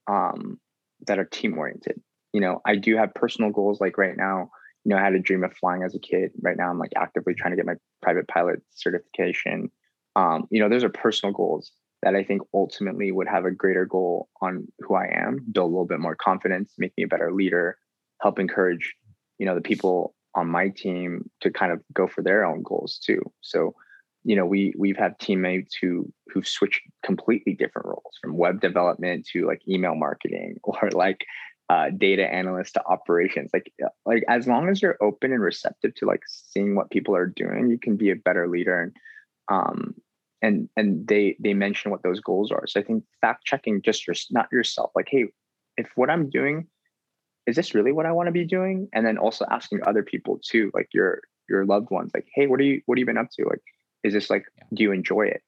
um 0.09 0.59
that 1.07 1.18
are 1.18 1.25
team 1.25 1.57
oriented 1.59 2.01
you 2.35 2.40
know, 2.40 2.61
I 2.66 2.75
do 2.75 2.97
have 2.97 3.14
personal 3.14 3.51
goals. 3.51 3.81
Like 3.81 3.97
right 3.97 4.16
now, 4.16 4.51
you 4.85 4.90
know, 4.90 4.99
I 4.99 5.03
had 5.03 5.14
a 5.14 5.20
dream 5.20 5.44
of 5.44 5.57
flying 5.57 5.85
as 5.85 5.94
a 5.94 6.01
kid. 6.01 6.33
Right 6.42 6.57
now, 6.57 6.68
I'm 6.68 6.81
like 6.81 6.92
actively 6.97 7.33
trying 7.33 7.53
to 7.53 7.57
get 7.57 7.64
my 7.64 7.77
private 8.03 8.27
pilot 8.27 8.61
certification. 8.75 9.70
Um, 10.16 10.49
you 10.51 10.61
know, 10.61 10.68
those 10.68 10.83
are 10.83 10.88
personal 10.90 11.33
goals 11.33 11.70
that 12.04 12.14
I 12.14 12.22
think 12.22 12.42
ultimately 12.52 13.10
would 13.10 13.26
have 13.26 13.46
a 13.46 13.50
greater 13.50 13.86
goal 13.86 14.28
on 14.42 14.68
who 14.80 14.94
I 14.94 15.06
am, 15.06 15.38
build 15.50 15.70
a 15.70 15.72
little 15.72 15.86
bit 15.86 16.00
more 16.00 16.14
confidence, 16.14 16.74
make 16.76 16.92
me 16.98 17.04
a 17.04 17.08
better 17.08 17.32
leader, 17.32 17.78
help 18.20 18.38
encourage, 18.38 18.94
you 19.38 19.46
know, 19.46 19.54
the 19.54 19.62
people 19.62 20.14
on 20.34 20.46
my 20.46 20.68
team 20.68 21.30
to 21.40 21.50
kind 21.50 21.72
of 21.72 21.80
go 21.94 22.06
for 22.06 22.22
their 22.22 22.44
own 22.44 22.62
goals 22.62 23.00
too. 23.02 23.22
So, 23.40 23.74
you 24.22 24.36
know, 24.36 24.44
we 24.44 24.74
we've 24.78 24.98
had 24.98 25.18
teammates 25.18 25.76
who 25.80 26.12
who've 26.28 26.46
switched 26.46 26.82
completely 27.02 27.54
different 27.54 27.86
roles 27.86 28.18
from 28.20 28.36
web 28.36 28.60
development 28.60 29.26
to 29.32 29.46
like 29.46 29.62
email 29.66 29.94
marketing 29.94 30.56
or 30.62 30.90
like 30.92 31.24
uh, 31.70 31.88
data 31.96 32.30
analyst 32.30 32.74
to 32.74 32.84
operations 32.86 33.48
like 33.54 33.72
uh, 33.82 33.88
like 34.04 34.22
as 34.28 34.46
long 34.46 34.68
as 34.68 34.82
you're 34.82 34.98
open 35.00 35.32
and 35.32 35.42
receptive 35.42 35.94
to 35.94 36.04
like 36.04 36.20
seeing 36.26 36.76
what 36.76 36.90
people 36.90 37.16
are 37.16 37.26
doing 37.26 37.70
you 37.70 37.78
can 37.78 37.96
be 37.96 38.10
a 38.10 38.16
better 38.16 38.46
leader 38.46 38.82
and 38.82 38.92
um 39.48 39.94
and 40.44 40.68
and 40.76 41.09
they 41.09 41.37
they 41.40 41.54
mention 41.54 41.90
what 41.90 42.02
those 42.02 42.20
goals 42.20 42.52
are. 42.52 42.66
So 42.66 42.80
i 42.80 42.83
think 42.83 43.04
fact 43.20 43.44
checking 43.44 43.83
just 43.83 44.07
your 44.07 44.14
not 44.30 44.48
yourself 44.52 44.90
like 44.94 45.09
hey 45.11 45.24
if 45.76 45.88
what 45.96 46.11
i'm 46.11 46.28
doing 46.30 46.66
is 47.46 47.57
this 47.57 47.74
really 47.74 47.92
what 47.92 48.07
i 48.07 48.12
want 48.12 48.28
to 48.28 48.33
be 48.33 48.44
doing? 48.44 48.88
And 48.92 49.07
then 49.07 49.18
also 49.18 49.44
asking 49.50 49.80
other 49.80 50.02
people 50.02 50.38
too 50.50 50.70
like 50.74 50.88
your 50.92 51.20
your 51.48 51.64
loved 51.66 51.90
ones 51.90 52.11
like 52.14 52.28
hey 52.35 52.46
what 52.46 52.61
are 52.61 52.64
you 52.64 52.80
what 52.87 52.96
have 52.96 53.00
you 53.00 53.07
been 53.07 53.24
up 53.24 53.30
to? 53.37 53.44
Like 53.44 53.64
is 54.02 54.12
this 54.12 54.30
like 54.30 54.44
do 54.74 54.83
you 54.83 54.92
enjoy 54.92 55.26
it? 55.26 55.42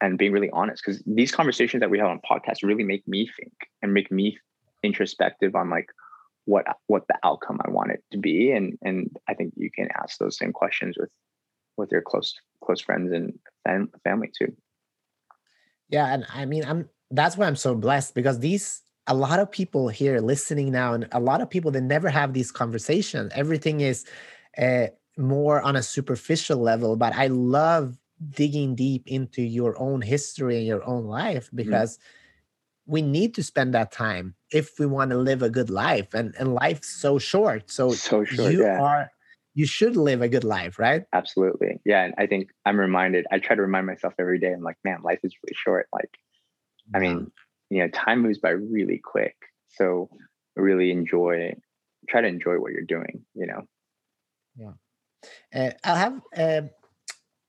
And 0.00 0.18
being 0.18 0.32
really 0.32 0.50
honest 0.50 0.82
because 0.84 1.00
these 1.06 1.30
conversations 1.30 1.80
that 1.80 1.90
we 1.90 1.98
have 1.98 2.08
on 2.08 2.20
podcasts 2.28 2.64
really 2.64 2.84
make 2.92 3.06
me 3.06 3.30
think 3.38 3.52
and 3.82 3.94
make 3.94 4.10
me 4.10 4.36
introspective 4.82 5.54
on 5.54 5.70
like 5.70 5.88
what 6.44 6.64
what 6.86 7.06
the 7.08 7.18
outcome 7.22 7.60
I 7.64 7.70
want 7.70 7.92
it 7.92 8.02
to 8.12 8.18
be, 8.18 8.50
and 8.50 8.76
and 8.82 9.14
I 9.28 9.34
think 9.34 9.54
you 9.56 9.70
can 9.70 9.88
ask 10.02 10.18
those 10.18 10.36
same 10.36 10.52
questions 10.52 10.96
with 10.98 11.10
with 11.76 11.90
your 11.90 12.02
close 12.02 12.34
close 12.62 12.80
friends 12.80 13.12
and 13.12 13.38
fam- 13.64 13.90
family 14.04 14.30
too. 14.36 14.54
Yeah, 15.88 16.12
and 16.12 16.26
I 16.32 16.44
mean, 16.46 16.64
I'm 16.64 16.88
that's 17.10 17.36
why 17.36 17.46
I'm 17.46 17.56
so 17.56 17.74
blessed 17.74 18.14
because 18.14 18.38
these 18.38 18.82
a 19.06 19.14
lot 19.14 19.40
of 19.40 19.50
people 19.50 19.88
here 19.88 20.20
listening 20.20 20.70
now, 20.70 20.94
and 20.94 21.08
a 21.12 21.20
lot 21.20 21.40
of 21.40 21.50
people 21.50 21.70
that 21.72 21.82
never 21.82 22.08
have 22.08 22.32
these 22.32 22.52
conversations. 22.52 23.32
Everything 23.34 23.80
is 23.80 24.04
uh, 24.58 24.86
more 25.16 25.60
on 25.62 25.76
a 25.76 25.82
superficial 25.82 26.58
level, 26.58 26.96
but 26.96 27.14
I 27.14 27.26
love 27.26 27.96
digging 28.30 28.74
deep 28.76 29.08
into 29.08 29.42
your 29.42 29.78
own 29.80 30.00
history 30.00 30.56
and 30.58 30.66
your 30.66 30.84
own 30.84 31.04
life 31.06 31.46
mm-hmm. 31.46 31.56
because. 31.56 31.98
Mm 31.98 32.00
we 32.86 33.02
need 33.02 33.34
to 33.34 33.42
spend 33.42 33.74
that 33.74 33.92
time 33.92 34.34
if 34.50 34.78
we 34.78 34.86
want 34.86 35.10
to 35.10 35.16
live 35.16 35.42
a 35.42 35.50
good 35.50 35.70
life 35.70 36.14
and 36.14 36.34
and 36.38 36.54
life's 36.54 36.88
so 36.88 37.18
short 37.18 37.70
so, 37.70 37.92
so 37.92 38.24
short, 38.24 38.52
you 38.52 38.62
yeah. 38.62 38.80
are 38.80 39.10
you 39.54 39.66
should 39.66 39.96
live 39.96 40.22
a 40.22 40.28
good 40.28 40.44
life 40.44 40.78
right 40.78 41.04
absolutely 41.12 41.80
yeah 41.84 42.04
and 42.04 42.14
i 42.18 42.26
think 42.26 42.50
i'm 42.64 42.78
reminded 42.78 43.26
i 43.32 43.38
try 43.38 43.54
to 43.54 43.62
remind 43.62 43.86
myself 43.86 44.14
every 44.18 44.38
day 44.38 44.52
i'm 44.52 44.62
like 44.62 44.76
man 44.84 45.00
life 45.02 45.20
is 45.22 45.34
really 45.42 45.54
short 45.54 45.88
like 45.92 46.18
i 46.94 46.98
mean 46.98 47.30
you 47.70 47.78
know 47.78 47.88
time 47.88 48.20
moves 48.20 48.38
by 48.38 48.50
really 48.50 48.98
quick 48.98 49.36
so 49.68 50.08
really 50.56 50.90
enjoy 50.90 51.54
try 52.08 52.20
to 52.20 52.28
enjoy 52.28 52.54
what 52.54 52.72
you're 52.72 52.82
doing 52.82 53.24
you 53.34 53.46
know 53.46 53.62
yeah 54.56 54.72
uh, 55.54 55.70
i'll 55.84 55.96
have 55.96 56.20
uh, 56.36 56.62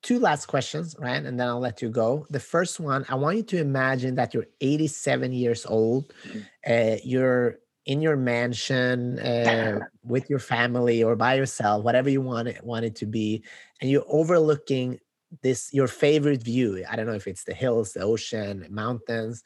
two 0.04 0.20
last 0.20 0.46
questions, 0.46 0.96
right? 1.00 1.24
And 1.24 1.40
then 1.40 1.48
I'll 1.48 1.60
let 1.60 1.82
you 1.82 1.90
go. 1.90 2.28
The 2.30 2.40
first 2.40 2.80
one, 2.80 3.06
I 3.10 3.16
want 3.16 3.38
you 3.38 3.44
to 3.44 3.58
imagine 3.58 4.16
that 4.16 4.34
you're 4.34 4.48
87 4.62 5.32
years 5.32 5.66
old. 5.66 6.14
Mm-hmm. 6.28 6.40
Uh, 6.68 6.98
you're 7.04 7.60
in 7.86 8.02
your 8.02 8.16
mansion 8.16 9.20
uh, 9.20 9.80
with 10.04 10.30
your 10.30 10.40
family 10.40 11.04
or 11.04 11.16
by 11.16 11.36
yourself, 11.36 11.84
whatever 11.84 12.10
you 12.10 12.22
want 12.22 12.48
it, 12.48 12.64
want 12.64 12.86
it 12.86 12.96
to 12.98 13.06
be, 13.06 13.44
and 13.82 13.90
you're 13.90 14.06
overlooking 14.08 15.00
this 15.42 15.74
your 15.74 15.88
favorite 15.88 16.44
view. 16.44 16.84
I 16.90 16.96
don't 16.96 17.08
know 17.08 17.14
if 17.14 17.28
it's 17.28 17.44
the 17.44 17.54
hills, 17.54 17.94
the 17.94 18.02
ocean, 18.02 18.66
mountains, 18.70 19.44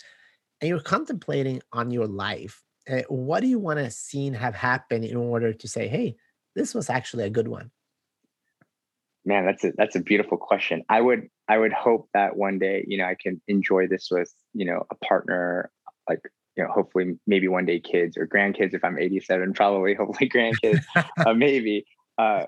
and 0.61 0.69
you're 0.69 0.79
contemplating 0.79 1.61
on 1.71 1.91
your 1.91 2.07
life. 2.07 2.63
Uh, 2.89 3.01
what 3.09 3.41
do 3.41 3.47
you 3.47 3.59
want 3.59 3.79
to 3.79 3.91
see 3.91 4.27
and 4.27 4.35
have 4.35 4.55
happen 4.55 5.03
in 5.03 5.17
order 5.17 5.53
to 5.53 5.67
say, 5.67 5.87
"Hey, 5.87 6.15
this 6.55 6.73
was 6.73 6.89
actually 6.89 7.25
a 7.25 7.29
good 7.29 7.47
one"? 7.47 7.71
man 9.27 9.45
that's 9.45 9.63
a 9.65 9.73
that's 9.75 9.95
a 9.95 9.99
beautiful 9.99 10.37
question 10.37 10.83
i 10.87 11.01
would 11.01 11.27
i 11.49 11.57
would 11.57 11.73
hope 11.73 12.07
that 12.13 12.37
one 12.37 12.57
day 12.57 12.83
you 12.87 12.97
know 12.97 13.03
i 13.03 13.15
can 13.21 13.39
enjoy 13.47 13.85
this 13.85 14.07
with 14.09 14.33
you 14.53 14.65
know 14.65 14.85
a 14.89 14.95
partner 15.05 15.69
like 16.09 16.21
you 16.57 16.63
know 16.63 16.71
hopefully 16.71 17.17
maybe 17.27 17.47
one 17.47 17.65
day 17.65 17.79
kids 17.79 18.17
or 18.17 18.27
grandkids 18.27 18.73
if 18.73 18.83
i'm 18.83 18.97
87 18.97 19.53
probably 19.53 19.93
hopefully 19.95 20.29
grandkids 20.29 20.83
uh, 21.25 21.33
maybe 21.35 21.85
uh, 22.17 22.45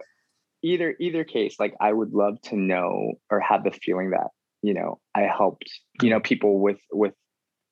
either 0.63 0.95
either 0.99 1.23
case 1.23 1.59
like 1.59 1.75
i 1.79 1.93
would 1.93 2.13
love 2.13 2.41
to 2.43 2.55
know 2.55 3.13
or 3.29 3.39
have 3.39 3.63
the 3.63 3.71
feeling 3.71 4.09
that 4.09 4.27
you 4.61 4.73
know 4.73 4.99
i 5.15 5.21
helped 5.21 5.69
you 6.01 6.09
know 6.09 6.19
people 6.19 6.59
with 6.59 6.79
with 6.91 7.13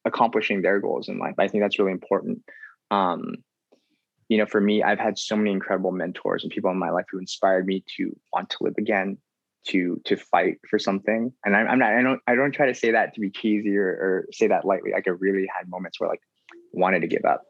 accomplishing 0.07 0.61
their 0.61 0.79
goals 0.79 1.09
in 1.09 1.19
life. 1.19 1.35
I 1.37 1.47
think 1.47 1.63
that's 1.63 1.77
really 1.77 1.91
important. 1.91 2.41
Um 2.89 3.35
you 4.29 4.37
know, 4.37 4.45
for 4.45 4.59
me, 4.59 4.83
I've 4.83 4.99
had 4.99 5.17
so 5.17 5.37
many 5.37 5.51
incredible 5.51 5.93
mentors 5.93 6.43
and 6.43 6.51
people 6.51 6.69
in 6.69 6.77
my 6.77 6.89
life 6.89 7.05
who 7.09 7.17
inspired 7.17 7.65
me 7.65 7.81
to 7.95 8.13
want 8.33 8.49
to 8.49 8.57
live 8.59 8.73
again, 8.77 9.17
to 9.69 10.01
to 10.05 10.15
fight 10.15 10.57
for 10.69 10.79
something. 10.79 11.31
And 11.45 11.55
I'm, 11.55 11.67
I'm 11.67 11.79
not, 11.79 11.93
I 11.93 12.01
don't, 12.01 12.21
I 12.27 12.35
don't 12.35 12.51
try 12.51 12.67
to 12.67 12.75
say 12.75 12.91
that 12.91 13.13
to 13.13 13.21
be 13.21 13.29
cheesy 13.29 13.77
or, 13.77 13.87
or 13.87 14.27
say 14.31 14.47
that 14.47 14.65
lightly. 14.65 14.91
Like 14.91 15.07
I 15.07 15.11
really 15.11 15.47
had 15.55 15.69
moments 15.69 15.99
where 15.99 16.09
like 16.09 16.21
wanted 16.73 17.01
to 17.01 17.07
give 17.07 17.25
up. 17.25 17.43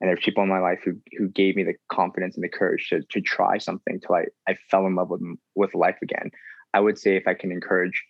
and 0.00 0.08
there's 0.08 0.24
people 0.24 0.42
in 0.42 0.48
my 0.48 0.60
life 0.60 0.80
who 0.84 0.92
who 1.18 1.28
gave 1.28 1.56
me 1.56 1.64
the 1.64 1.74
confidence 1.90 2.36
and 2.36 2.44
the 2.44 2.48
courage 2.48 2.88
to 2.90 3.02
to 3.10 3.20
try 3.20 3.58
something 3.58 4.00
till 4.00 4.14
I 4.14 4.24
I 4.48 4.56
fell 4.70 4.86
in 4.86 4.94
love 4.94 5.10
with 5.10 5.22
with 5.54 5.74
life 5.74 5.98
again. 6.02 6.30
I 6.72 6.80
would 6.80 6.98
say 6.98 7.16
if 7.16 7.26
I 7.26 7.34
can 7.34 7.52
encourage, 7.52 8.02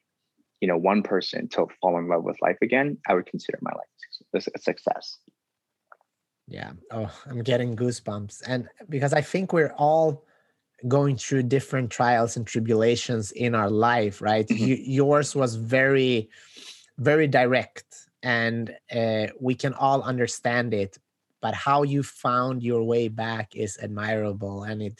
you 0.60 0.68
know, 0.68 0.76
one 0.76 1.02
person 1.02 1.48
to 1.50 1.66
fall 1.80 1.98
in 1.98 2.08
love 2.08 2.24
with 2.24 2.36
life 2.40 2.56
again, 2.62 2.98
I 3.08 3.14
would 3.14 3.26
consider 3.26 3.58
my 3.60 3.72
life 3.72 4.42
a 4.54 4.58
success. 4.58 5.18
Yeah. 6.48 6.72
Oh, 6.90 7.10
I'm 7.26 7.42
getting 7.42 7.76
goosebumps, 7.76 8.42
and 8.46 8.68
because 8.88 9.12
I 9.12 9.20
think 9.20 9.52
we're 9.52 9.72
all 9.76 10.24
going 10.88 11.16
through 11.16 11.44
different 11.44 11.90
trials 11.90 12.36
and 12.36 12.46
tribulations 12.46 13.32
in 13.32 13.54
our 13.54 13.70
life, 13.70 14.20
right? 14.20 14.46
Mm-hmm. 14.46 14.64
You, 14.64 14.74
yours 14.76 15.34
was 15.34 15.54
very, 15.54 16.28
very 16.98 17.26
direct, 17.26 18.08
and 18.22 18.74
uh, 18.94 19.26
we 19.40 19.54
can 19.54 19.74
all 19.74 20.02
understand 20.02 20.74
it. 20.74 20.98
But 21.40 21.54
how 21.54 21.82
you 21.82 22.02
found 22.02 22.62
your 22.62 22.82
way 22.84 23.08
back 23.08 23.54
is 23.54 23.78
admirable, 23.82 24.64
and 24.64 24.82
it, 24.82 24.98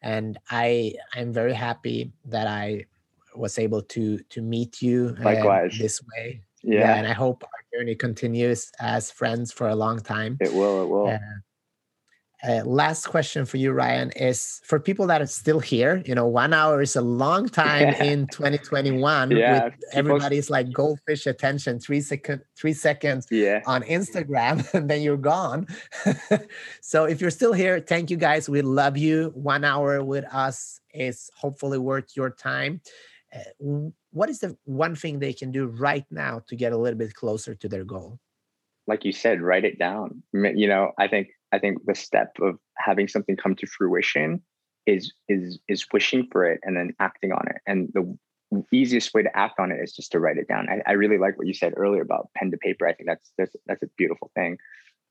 and 0.00 0.38
I, 0.50 0.94
I'm 1.14 1.32
very 1.32 1.52
happy 1.52 2.12
that 2.26 2.46
I 2.46 2.86
was 3.34 3.58
able 3.58 3.82
to 3.82 4.18
to 4.18 4.42
meet 4.42 4.82
you 4.82 5.16
uh, 5.24 5.68
this 5.78 6.00
way. 6.14 6.42
Yeah. 6.62 6.80
yeah. 6.80 6.94
and 6.96 7.06
I 7.06 7.12
hope 7.12 7.42
our 7.44 7.78
journey 7.78 7.94
continues 7.94 8.70
as 8.80 9.10
friends 9.10 9.52
for 9.52 9.68
a 9.68 9.74
long 9.74 10.00
time. 10.00 10.38
It 10.40 10.52
will. 10.52 10.82
It 10.82 10.88
will. 10.88 11.08
Uh, 11.08 11.18
uh, 12.46 12.62
last 12.64 13.06
question 13.06 13.46
for 13.46 13.56
you, 13.56 13.70
Ryan, 13.70 14.10
is 14.16 14.60
for 14.64 14.80
people 14.80 15.06
that 15.06 15.22
are 15.22 15.26
still 15.26 15.60
here. 15.60 16.02
You 16.04 16.14
know, 16.14 16.26
one 16.26 16.52
hour 16.52 16.82
is 16.82 16.96
a 16.96 17.00
long 17.00 17.48
time 17.48 17.88
yeah. 17.88 18.02
in 18.12 18.26
2021. 18.28 19.30
Yeah, 19.30 19.64
with 19.64 19.74
everybody's 19.92 20.50
like 20.50 20.72
goldfish 20.72 21.26
attention, 21.26 21.78
three 21.78 22.00
second, 22.00 22.42
three 22.56 22.72
seconds 22.72 23.28
yeah. 23.30 23.60
on 23.66 23.82
Instagram, 23.82 24.66
and 24.74 24.90
then 24.90 25.02
you're 25.02 25.16
gone. 25.16 25.68
so 26.80 27.04
if 27.04 27.20
you're 27.20 27.30
still 27.30 27.52
here, 27.52 27.78
thank 27.78 28.10
you 28.10 28.16
guys. 28.16 28.48
We 28.48 28.62
love 28.62 28.96
you. 28.96 29.30
One 29.34 29.64
hour 29.64 30.02
with 30.02 30.24
us 30.32 30.80
is 30.92 31.30
hopefully 31.36 31.78
worth 31.78 32.16
your 32.16 32.30
time. 32.30 32.80
Uh, 33.34 33.90
what 34.10 34.28
is 34.28 34.40
the 34.40 34.56
one 34.64 34.96
thing 34.96 35.20
they 35.20 35.32
can 35.32 35.52
do 35.52 35.66
right 35.66 36.04
now 36.10 36.42
to 36.48 36.56
get 36.56 36.72
a 36.72 36.76
little 36.76 36.98
bit 36.98 37.14
closer 37.14 37.54
to 37.54 37.68
their 37.68 37.84
goal? 37.84 38.18
Like 38.88 39.04
you 39.04 39.12
said, 39.12 39.40
write 39.40 39.64
it 39.64 39.78
down. 39.78 40.24
You 40.32 40.66
know, 40.66 40.90
I 40.98 41.06
think 41.06 41.28
I 41.52 41.58
think 41.58 41.84
the 41.84 41.94
step 41.94 42.32
of 42.40 42.58
having 42.78 43.08
something 43.08 43.36
come 43.36 43.54
to 43.56 43.66
fruition 43.66 44.42
is 44.86 45.12
is 45.28 45.58
is 45.68 45.86
wishing 45.92 46.28
for 46.32 46.44
it 46.44 46.60
and 46.62 46.76
then 46.76 46.94
acting 46.98 47.32
on 47.32 47.46
it. 47.48 47.56
And 47.66 47.88
the 47.94 48.16
easiest 48.72 49.14
way 49.14 49.22
to 49.22 49.36
act 49.36 49.58
on 49.58 49.70
it 49.70 49.78
is 49.82 49.92
just 49.92 50.12
to 50.12 50.20
write 50.20 50.36
it 50.36 50.48
down. 50.48 50.68
I, 50.68 50.90
I 50.90 50.92
really 50.92 51.18
like 51.18 51.38
what 51.38 51.46
you 51.46 51.54
said 51.54 51.74
earlier 51.76 52.02
about 52.02 52.30
pen 52.36 52.50
to 52.50 52.56
paper. 52.58 52.86
I 52.86 52.94
think 52.94 53.08
that's 53.08 53.32
that's 53.38 53.54
that's 53.66 53.82
a 53.82 53.88
beautiful 53.96 54.30
thing. 54.34 54.58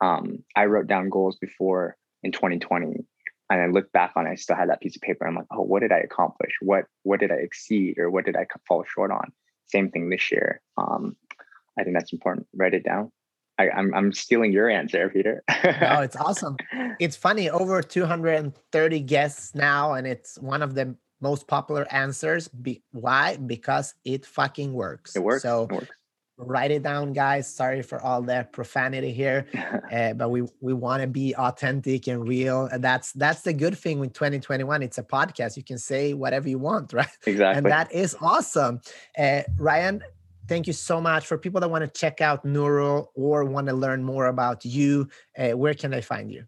Um, 0.02 0.44
I 0.56 0.66
wrote 0.66 0.88
down 0.88 1.10
goals 1.10 1.38
before 1.38 1.96
in 2.24 2.32
2020 2.32 3.06
and 3.52 3.62
I 3.62 3.68
look 3.68 3.92
back 3.92 4.14
on 4.16 4.28
it, 4.28 4.32
I 4.32 4.36
still 4.36 4.56
had 4.56 4.70
that 4.70 4.82
piece 4.82 4.96
of 4.96 5.02
paper. 5.02 5.28
I'm 5.28 5.36
like, 5.36 5.46
oh, 5.52 5.62
what 5.62 5.82
did 5.82 5.92
I 5.92 6.00
accomplish? 6.00 6.54
What 6.62 6.86
what 7.04 7.20
did 7.20 7.32
I 7.32 7.36
exceed 7.36 7.98
or 7.98 8.10
what 8.10 8.26
did 8.26 8.36
I 8.36 8.46
fall 8.68 8.84
short 8.86 9.12
on? 9.12 9.32
Same 9.68 9.92
thing 9.92 10.10
this 10.10 10.32
year. 10.32 10.62
Um, 10.78 11.16
I 11.78 11.84
think 11.84 11.96
that's 11.96 12.14
important. 12.14 12.48
Write 12.56 12.74
it 12.74 12.84
down. 12.84 13.12
I, 13.62 13.80
am 13.80 13.94
I'm, 13.94 13.96
I'm 13.96 14.14
stealing 14.14 14.52
your 14.52 14.70
answer, 14.70 15.10
Peter. 15.10 15.44
no, 15.50 16.02
it's 16.02 16.16
awesome. 16.16 16.58
It's 17.00 17.16
funny. 17.16 17.50
Over 17.50 17.82
230 17.82 19.00
guests 19.02 19.56
now, 19.56 19.94
and 19.94 20.08
it's 20.08 20.38
one 20.40 20.62
of 20.62 20.76
the 20.76 20.96
most 21.22 21.48
popular 21.48 21.86
answers. 21.92 22.48
Be, 22.48 22.84
why? 22.92 23.38
Because 23.38 23.94
it 24.04 24.26
fucking 24.26 24.74
works. 24.74 25.16
It 25.16 25.24
works. 25.24 25.44
So 25.44 25.64
it 25.64 25.72
works. 25.72 25.90
write 26.38 26.72
it 26.72 26.84
down, 26.84 27.14
guys. 27.14 27.54
Sorry 27.54 27.82
for 27.82 28.02
all 28.02 28.22
the 28.22 28.48
profanity 28.52 29.14
here, 29.14 29.46
uh, 29.92 30.14
but 30.14 30.30
we 30.30 30.44
we 30.60 30.74
want 30.74 31.02
to 31.02 31.08
be 31.08 31.36
authentic 31.36 32.08
and 32.08 32.28
real. 32.28 32.66
And 32.66 32.84
that's 32.84 33.14
that's 33.14 33.42
the 33.42 33.54
good 33.54 33.78
thing 33.78 34.00
with 34.00 34.14
2021. 34.14 34.82
It's 34.82 34.98
a 34.98 35.04
podcast. 35.04 35.56
You 35.56 35.64
can 35.64 35.78
say 35.78 36.14
whatever 36.14 36.50
you 36.50 36.58
want, 36.58 36.94
right? 36.94 37.08
Exactly. 37.26 37.58
And 37.58 37.66
that 37.68 37.92
is 37.92 38.18
awesome. 38.20 38.82
Uh, 39.18 39.42
Ryan, 39.58 40.02
thank 40.52 40.68
you 40.68 40.74
so 40.74 41.00
much 41.00 41.26
for 41.26 41.38
people 41.38 41.62
that 41.62 41.72
want 41.72 41.82
to 41.82 42.00
check 42.00 42.20
out 42.20 42.44
Neuro 42.44 43.10
or 43.16 43.46
want 43.46 43.68
to 43.68 43.74
learn 43.74 44.04
more 44.04 44.26
about 44.26 44.66
you. 44.66 45.08
Uh, 45.38 45.52
where 45.52 45.74
can 45.74 45.92
they 45.92 46.02
find 46.02 46.30
you? 46.30 46.44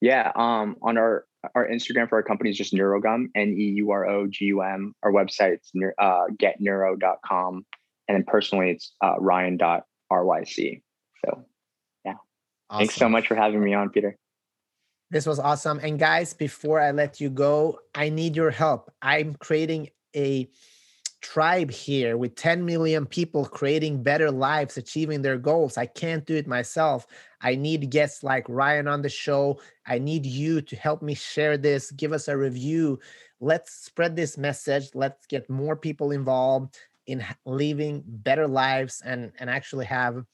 Yeah, 0.00 0.32
um, 0.34 0.76
on 0.80 0.96
our 0.96 1.26
our 1.54 1.68
Instagram 1.68 2.08
for 2.08 2.16
our 2.16 2.22
company 2.22 2.48
is 2.48 2.56
just 2.56 2.72
Neurogum, 2.72 3.26
N 3.34 3.50
E 3.50 3.64
U 3.76 3.90
R 3.90 4.06
O 4.08 4.26
G 4.26 4.46
U 4.46 4.62
M. 4.62 4.94
Our 5.02 5.12
website's 5.12 5.70
uh, 5.98 6.24
getneuro.com. 6.42 7.66
And 8.08 8.16
then 8.16 8.24
personally, 8.24 8.70
it's 8.70 8.94
uh, 9.02 9.16
ryan.ryc. 9.18 10.82
So, 11.24 11.44
yeah. 12.04 12.12
Awesome. 12.70 12.78
Thanks 12.78 12.94
so 12.94 13.08
much 13.10 13.28
for 13.28 13.34
having 13.34 13.62
me 13.62 13.74
on, 13.74 13.90
Peter. 13.90 14.16
This 15.10 15.26
was 15.26 15.38
awesome. 15.38 15.80
And 15.82 15.98
guys, 15.98 16.32
before 16.32 16.80
I 16.80 16.92
let 16.92 17.20
you 17.20 17.28
go, 17.28 17.78
I 17.94 18.08
need 18.08 18.36
your 18.36 18.50
help. 18.50 18.90
I'm 19.02 19.34
creating 19.34 19.90
a 20.16 20.48
tribe 21.24 21.70
here 21.70 22.18
with 22.18 22.36
10 22.36 22.66
million 22.66 23.06
people 23.06 23.46
creating 23.46 24.02
better 24.02 24.30
lives, 24.30 24.76
achieving 24.76 25.22
their 25.22 25.38
goals. 25.38 25.78
I 25.78 25.86
can't 25.86 26.26
do 26.26 26.36
it 26.36 26.46
myself. 26.46 27.06
I 27.40 27.54
need 27.54 27.88
guests 27.88 28.22
like 28.22 28.44
Ryan 28.46 28.86
on 28.86 29.00
the 29.00 29.08
show. 29.08 29.58
I 29.86 29.98
need 29.98 30.26
you 30.26 30.60
to 30.60 30.76
help 30.76 31.00
me 31.00 31.14
share 31.14 31.56
this, 31.56 31.90
give 31.92 32.12
us 32.12 32.28
a 32.28 32.36
review. 32.36 33.00
Let's 33.40 33.72
spread 33.72 34.16
this 34.16 34.36
message. 34.36 34.90
Let's 34.94 35.24
get 35.26 35.48
more 35.48 35.76
people 35.76 36.10
involved 36.10 36.76
in 37.06 37.24
living 37.46 38.02
better 38.06 38.46
lives 38.46 39.02
and 39.04 39.32
and 39.38 39.48
actually 39.48 39.86
have 39.86 40.24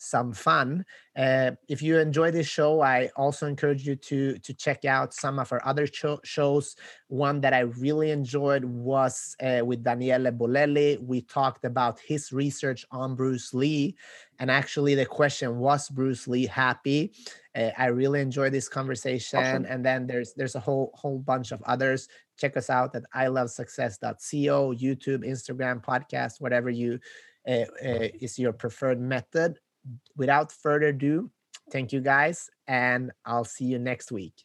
some 0.00 0.32
fun. 0.32 0.84
Uh, 1.14 1.50
if 1.68 1.82
you 1.82 1.98
enjoy 1.98 2.30
this 2.30 2.46
show, 2.46 2.80
I 2.80 3.10
also 3.16 3.46
encourage 3.46 3.86
you 3.86 3.96
to 3.96 4.38
to 4.38 4.54
check 4.54 4.84
out 4.84 5.12
some 5.12 5.38
of 5.38 5.52
our 5.52 5.60
other 5.64 5.86
cho- 5.86 6.20
shows. 6.24 6.74
One 7.08 7.40
that 7.42 7.52
I 7.52 7.60
really 7.60 8.10
enjoyed 8.10 8.64
was 8.64 9.36
uh, 9.42 9.60
with 9.64 9.82
Daniele 9.82 10.32
Bolelli. 10.32 10.98
We 11.02 11.20
talked 11.20 11.64
about 11.64 12.00
his 12.00 12.32
research 12.32 12.86
on 12.90 13.14
Bruce 13.14 13.52
Lee, 13.52 13.96
and 14.38 14.50
actually 14.50 14.94
the 14.94 15.06
question 15.06 15.58
was 15.58 15.90
Bruce 15.90 16.26
Lee 16.26 16.46
happy? 16.46 17.12
Uh, 17.54 17.70
I 17.76 17.86
really 17.86 18.20
enjoyed 18.20 18.52
this 18.52 18.68
conversation. 18.68 19.40
Awesome. 19.40 19.66
And 19.68 19.84
then 19.84 20.06
there's 20.06 20.32
there's 20.32 20.54
a 20.54 20.60
whole 20.60 20.92
whole 20.94 21.18
bunch 21.18 21.52
of 21.52 21.62
others. 21.62 22.08
Check 22.38 22.56
us 22.56 22.70
out 22.70 22.96
at 22.96 23.02
ilovesuccess.co, 23.14 24.74
YouTube, 24.74 25.28
Instagram, 25.28 25.84
podcast, 25.84 26.40
whatever 26.40 26.70
you 26.70 26.98
uh, 27.46 27.66
uh, 27.84 28.08
is 28.20 28.38
your 28.38 28.54
preferred 28.54 29.00
method 29.00 29.58
without 30.16 30.52
further 30.52 30.88
ado, 30.88 31.30
thank 31.70 31.92
you 31.92 32.00
guys, 32.00 32.50
and 32.66 33.12
I'll 33.24 33.44
see 33.44 33.64
you 33.64 33.78
next 33.78 34.12
week. 34.12 34.44